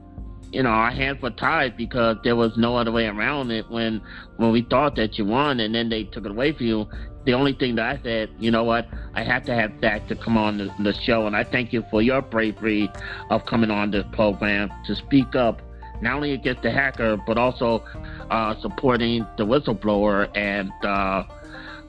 you 0.51 0.63
know, 0.63 0.69
our 0.69 0.91
hands 0.91 1.21
were 1.21 1.31
tied 1.31 1.77
because 1.77 2.17
there 2.23 2.35
was 2.35 2.51
no 2.57 2.75
other 2.75 2.91
way 2.91 3.05
around 3.05 3.51
it 3.51 3.69
when 3.69 4.01
when 4.37 4.51
we 4.51 4.63
thought 4.63 4.95
that 4.97 5.17
you 5.17 5.25
won 5.25 5.59
and 5.61 5.73
then 5.73 5.89
they 5.89 6.03
took 6.03 6.25
it 6.25 6.31
away 6.31 6.51
from 6.51 6.65
you. 6.65 6.87
The 7.23 7.33
only 7.33 7.53
thing 7.53 7.75
that 7.75 7.85
I 7.85 8.03
said, 8.03 8.31
you 8.39 8.49
know 8.49 8.63
what, 8.63 8.87
I 9.13 9.23
have 9.23 9.45
to 9.45 9.53
have 9.53 9.71
Zach 9.79 10.07
to 10.07 10.15
come 10.15 10.37
on 10.37 10.57
the, 10.57 10.73
the 10.83 10.93
show, 11.03 11.27
and 11.27 11.35
I 11.35 11.43
thank 11.43 11.71
you 11.71 11.83
for 11.91 12.01
your 12.01 12.21
bravery 12.21 12.89
of 13.29 13.45
coming 13.45 13.69
on 13.69 13.91
this 13.91 14.05
program 14.11 14.71
to 14.87 14.95
speak 14.95 15.35
up, 15.35 15.61
not 16.01 16.15
only 16.15 16.33
against 16.33 16.63
the 16.63 16.71
hacker, 16.71 17.17
but 17.27 17.37
also 17.37 17.83
uh, 18.29 18.59
supporting 18.61 19.25
the 19.37 19.45
whistleblower 19.45 20.29
and 20.35 20.71
uh, 20.83 21.23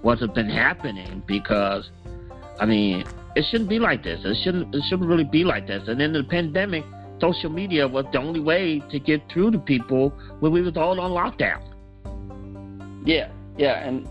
what 0.02 0.18
has 0.18 0.30
been 0.30 0.50
happening 0.50 1.22
because, 1.26 1.90
I 2.60 2.66
mean, 2.66 3.04
it 3.34 3.44
shouldn't 3.50 3.70
be 3.70 3.78
like 3.78 4.02
this. 4.02 4.20
It 4.24 4.36
shouldn't. 4.42 4.74
It 4.74 4.82
shouldn't 4.88 5.08
really 5.08 5.24
be 5.24 5.44
like 5.44 5.66
this. 5.66 5.88
And 5.88 6.00
in 6.02 6.12
the 6.12 6.24
pandemic, 6.24 6.84
social 7.20 7.50
media 7.50 7.88
was 7.88 8.04
the 8.12 8.18
only 8.18 8.40
way 8.40 8.82
to 8.90 8.98
get 8.98 9.22
through 9.32 9.52
to 9.52 9.58
people 9.58 10.10
when 10.40 10.52
we 10.52 10.60
was 10.60 10.76
all 10.76 11.00
on 11.00 11.10
lockdown. 11.12 11.62
Yeah, 13.06 13.30
yeah, 13.56 13.86
and 13.86 14.06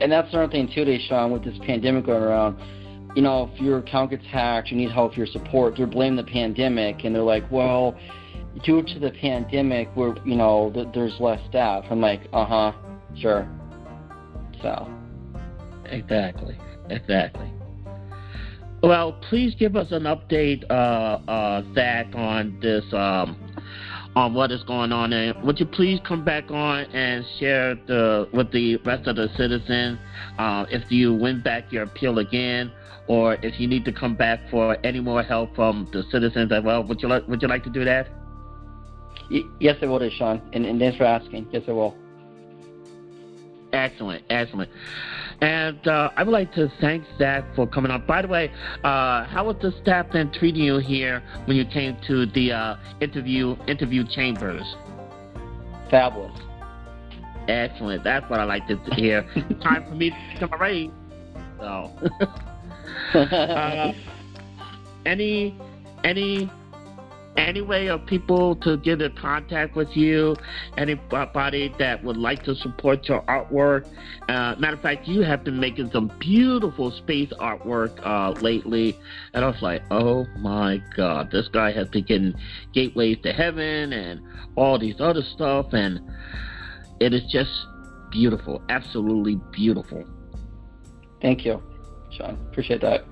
and 0.00 0.12
that's 0.12 0.32
another 0.32 0.50
thing 0.50 0.70
too, 0.72 0.98
Sean, 1.08 1.32
with 1.32 1.44
this 1.44 1.58
pandemic 1.66 2.06
going 2.06 2.22
around. 2.22 2.58
You 3.16 3.22
know, 3.22 3.50
if 3.52 3.60
your 3.60 3.78
account 3.78 4.10
gets 4.10 4.24
hacked, 4.26 4.70
you 4.70 4.76
need 4.76 4.90
help, 4.90 5.16
your 5.16 5.26
support. 5.26 5.76
They're 5.76 5.86
blaming 5.86 6.16
the 6.16 6.30
pandemic, 6.30 7.04
and 7.04 7.14
they're 7.14 7.22
like, 7.22 7.50
well, 7.50 7.98
due 8.64 8.82
to 8.82 8.98
the 8.98 9.10
pandemic, 9.10 9.88
we're 9.96 10.14
you 10.24 10.36
know 10.36 10.70
th- 10.72 10.88
there's 10.94 11.18
less 11.20 11.40
staff. 11.48 11.84
I'm 11.90 12.00
like, 12.00 12.22
uh 12.32 12.44
huh, 12.44 12.72
sure. 13.16 13.48
So. 14.62 14.88
Exactly. 15.86 16.56
Exactly. 16.88 17.50
Well, 18.82 19.12
please 19.28 19.54
give 19.54 19.76
us 19.76 19.92
an 19.92 20.04
update, 20.04 20.64
uh, 20.68 21.18
uh, 21.30 21.62
Zach, 21.74 22.08
on 22.14 22.58
this, 22.60 22.84
um, 22.92 23.36
on 24.16 24.34
what 24.34 24.50
is 24.50 24.62
going 24.64 24.90
on, 24.90 25.12
and 25.12 25.40
would 25.44 25.60
you 25.60 25.66
please 25.66 26.00
come 26.06 26.24
back 26.24 26.50
on 26.50 26.84
and 26.86 27.24
share 27.38 27.76
the 27.86 28.28
with 28.32 28.50
the 28.52 28.76
rest 28.78 29.06
of 29.06 29.16
the 29.16 29.28
citizens 29.36 29.98
uh, 30.38 30.66
if 30.68 30.90
you 30.90 31.14
win 31.14 31.40
back 31.40 31.70
your 31.72 31.84
appeal 31.84 32.18
again, 32.18 32.72
or 33.06 33.34
if 33.42 33.60
you 33.60 33.68
need 33.68 33.84
to 33.84 33.92
come 33.92 34.16
back 34.16 34.40
for 34.50 34.76
any 34.84 35.00
more 35.00 35.22
help 35.22 35.54
from 35.54 35.88
the 35.92 36.02
citizens 36.10 36.50
as 36.50 36.62
well? 36.64 36.82
Would 36.84 37.00
you 37.00 37.08
like 37.08 37.26
Would 37.28 37.40
you 37.40 37.48
like 37.48 37.64
to 37.64 37.70
do 37.70 37.84
that? 37.84 38.08
Y- 39.30 39.44
yes, 39.60 39.76
I 39.82 39.86
will, 39.86 40.10
Sean, 40.10 40.42
and, 40.52 40.66
and 40.66 40.78
thanks 40.78 40.96
for 40.96 41.04
asking. 41.04 41.48
Yes, 41.52 41.62
I 41.68 41.72
will. 41.72 41.96
Excellent, 43.72 44.24
excellent. 44.28 44.70
And 45.40 45.88
uh, 45.88 46.10
I 46.16 46.22
would 46.22 46.30
like 46.32 46.52
to 46.54 46.70
thank 46.80 47.04
Zach 47.18 47.44
for 47.56 47.66
coming 47.66 47.90
on. 47.90 48.06
By 48.06 48.22
the 48.22 48.28
way, 48.28 48.50
uh, 48.84 49.24
how 49.24 49.46
was 49.46 49.56
the 49.60 49.72
staff 49.82 50.06
then 50.12 50.30
treating 50.30 50.62
you 50.62 50.78
here 50.78 51.22
when 51.46 51.56
you 51.56 51.64
came 51.64 51.96
to 52.06 52.26
the 52.26 52.52
uh, 52.52 52.76
interview 53.00 53.56
interview 53.66 54.04
chambers? 54.06 54.62
Fabulous. 55.90 56.38
Excellent. 57.48 58.04
That's 58.04 58.28
what 58.30 58.40
I 58.40 58.44
like 58.44 58.68
to 58.68 58.76
hear. 58.94 59.22
Time 59.62 59.84
for 59.88 59.94
me 59.94 60.10
to 60.10 60.16
become 60.34 60.52
a 60.52 60.58
raise. 60.58 60.90
So, 61.58 61.90
uh, 63.18 63.92
any 65.06 65.58
any 66.04 66.50
any 67.36 67.62
way 67.62 67.88
of 67.88 68.04
people 68.06 68.56
to 68.56 68.76
get 68.78 69.00
in 69.00 69.14
contact 69.16 69.74
with 69.74 69.96
you, 69.96 70.36
anybody 70.76 71.74
that 71.78 72.02
would 72.04 72.16
like 72.16 72.42
to 72.44 72.54
support 72.56 73.08
your 73.08 73.22
artwork. 73.22 73.86
Uh, 74.28 74.54
matter 74.58 74.76
of 74.76 74.82
fact, 74.82 75.06
you 75.06 75.22
have 75.22 75.44
been 75.44 75.58
making 75.58 75.90
some 75.92 76.10
beautiful 76.18 76.90
space 76.90 77.32
artwork 77.40 77.98
uh, 78.04 78.30
lately, 78.40 78.98
and 79.34 79.44
I 79.44 79.48
was 79.48 79.62
like, 79.62 79.82
oh 79.90 80.26
my 80.38 80.82
god, 80.96 81.30
this 81.30 81.48
guy 81.48 81.72
has 81.72 81.88
been 81.88 82.04
getting 82.04 82.34
gateways 82.74 83.18
to 83.22 83.32
heaven 83.32 83.92
and 83.92 84.20
all 84.56 84.78
these 84.78 85.00
other 85.00 85.22
stuff, 85.34 85.72
and 85.72 86.00
it 87.00 87.14
is 87.14 87.22
just 87.30 87.50
beautiful, 88.10 88.62
absolutely 88.68 89.40
beautiful. 89.52 90.04
Thank 91.20 91.44
you, 91.44 91.62
Sean. 92.10 92.38
Appreciate 92.50 92.80
that. 92.82 93.04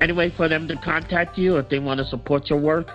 Any 0.00 0.12
way 0.12 0.32
for 0.36 0.48
them 0.48 0.68
to 0.68 0.76
contact 0.76 1.36
you 1.36 1.56
if 1.56 1.68
they 1.68 1.78
want 1.78 1.98
to 1.98 2.06
support 2.06 2.48
your 2.48 2.60
work? 2.60 2.88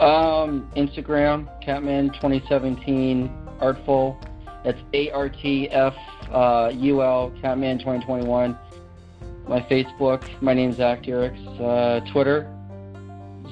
Um, 0.00 0.70
Instagram, 0.76 1.48
Catman 1.64 2.10
2017 2.14 3.30
Artful. 3.60 4.16
That's 4.64 4.78
A 4.94 5.10
R 5.10 5.28
T 5.28 5.68
F 5.70 5.94
uh, 6.32 6.70
U 6.72 7.02
L 7.02 7.32
Catman 7.40 7.78
2021. 7.78 8.56
My 9.48 9.60
Facebook, 9.62 10.24
my 10.40 10.54
name's 10.54 10.76
Zach 10.76 11.02
Diericks. 11.02 11.60
Uh, 11.60 12.12
Twitter, 12.12 12.54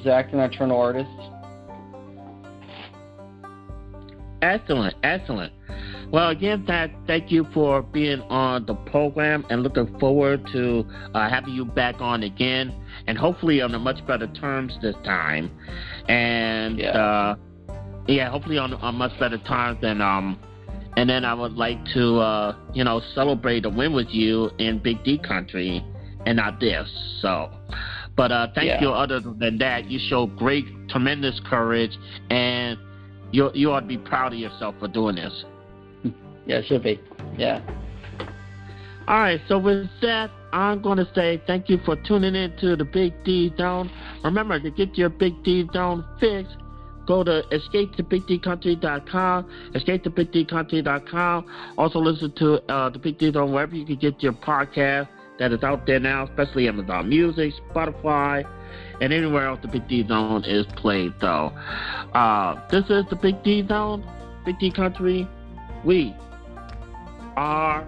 Zach 0.05 0.31
the 0.31 0.37
Nocturnal 0.37 0.79
Artist. 0.79 1.11
Excellent, 4.43 4.95
excellent. 5.03 5.53
Well, 6.13 6.29
again, 6.31 6.65
that 6.69 6.91
thank 7.07 7.33
you 7.33 7.47
for 7.53 7.83
being 7.83 8.21
on 8.23 8.65
the 8.67 8.75
program, 8.75 9.45
and 9.51 9.63
looking 9.63 9.99
forward 9.99 10.47
to 10.53 10.87
uh, 11.15 11.29
having 11.29 11.55
you 11.55 11.65
back 11.65 12.01
on 12.01 12.23
again, 12.23 12.73
and 13.07 13.19
hopefully 13.19 13.61
on 13.61 13.75
a 13.75 13.79
much 13.79 14.07
better 14.07 14.27
terms 14.29 14.77
this 14.81 14.95
time. 15.05 15.51
And 16.09 16.79
Yeah. 16.79 16.91
uh, 16.91 17.37
yeah, 18.07 18.31
hopefully 18.31 18.57
on, 18.59 18.73
on 18.75 18.95
much 18.95 19.19
better 19.19 19.39
terms 19.39 19.81
than 19.81 20.01
um. 20.01 20.39
And 20.97 21.11
then 21.11 21.27
I 21.27 21.35
would 21.35 21.53
like 21.53 21.85
to, 21.93 22.21
uh, 22.21 22.57
you 22.73 22.83
know, 22.83 23.03
celebrate 23.15 23.67
a 23.67 23.69
win 23.69 23.93
with 23.93 24.09
you 24.09 24.51
in 24.59 24.79
Big 24.79 25.03
D 25.05 25.19
country, 25.19 25.85
and 26.25 26.37
not 26.37 26.59
this. 26.61 26.89
So, 27.21 27.51
but 28.17 28.33
uh, 28.33 28.47
thank 28.55 28.69
Yeah. 28.69 28.81
you. 28.81 28.91
Other 28.91 29.21
than 29.21 29.59
that, 29.59 29.91
you 29.91 29.99
show 30.09 30.27
great, 30.27 30.65
tremendous 30.89 31.39
courage, 31.51 31.99
and 32.31 32.79
you 33.33 33.51
you 33.53 33.73
ought 33.73 33.81
to 33.81 33.87
be 33.87 33.99
proud 33.99 34.33
of 34.33 34.39
yourself 34.39 34.77
for 34.79 34.89
doing 34.89 35.17
this. 35.17 35.45
Yeah, 36.47 36.59
it 36.59 36.67
should 36.67 36.83
be. 36.83 37.01
Yeah. 37.37 37.61
All 39.09 39.21
right, 39.21 39.41
so 39.47 39.59
with 39.59 39.87
that, 40.03 40.33
I'm 40.53 40.83
going 40.83 40.99
to 40.99 41.09
say 41.15 41.41
thank 41.47 41.69
you 41.69 41.79
for 41.85 41.95
tuning 41.95 42.35
in 42.35 42.57
to 42.59 42.75
the 42.75 42.85
Big 42.85 43.13
D 43.25 43.53
Zone. 43.57 43.89
Remember 44.25 44.59
to 44.59 44.71
get 44.71 44.99
your 44.99 45.11
Big 45.11 45.45
D 45.45 45.65
Zone 45.73 46.05
fix, 46.19 46.49
go 47.07 47.23
to 47.23 47.43
escapetobigdcountry.com, 47.53 49.51
escapetobigdcountry.com. 49.75 51.75
Also 51.79 52.01
listen 52.01 52.33
to 52.39 52.55
uh, 52.73 52.91
the 52.91 52.99
Big 52.99 53.19
D 53.19 53.31
Zone 53.31 53.53
wherever 53.53 53.77
you 53.77 53.87
can 53.87 53.95
get 53.97 54.21
your 54.23 54.33
podcast 54.33 55.09
that 55.39 55.53
is 55.53 55.63
out 55.63 55.87
there 55.87 56.01
now, 56.01 56.25
especially 56.25 56.67
Amazon 56.67 57.09
Music, 57.09 57.53
Spotify, 57.71 58.45
and 59.01 59.13
anywhere 59.13 59.47
else 59.47 59.61
the 59.63 59.69
Big 59.69 59.87
D 59.87 60.05
Zone 60.09 60.43
is 60.45 60.67
played. 60.77 61.13
Though, 61.21 61.53
uh, 62.13 62.69
this 62.71 62.85
is 62.91 63.05
the 63.11 63.19
Big 63.23 63.41
D 63.45 63.65
Zone, 63.69 64.05
Big 64.45 64.59
D 64.59 64.73
Country. 64.73 65.29
We 65.85 66.13
are 67.37 67.87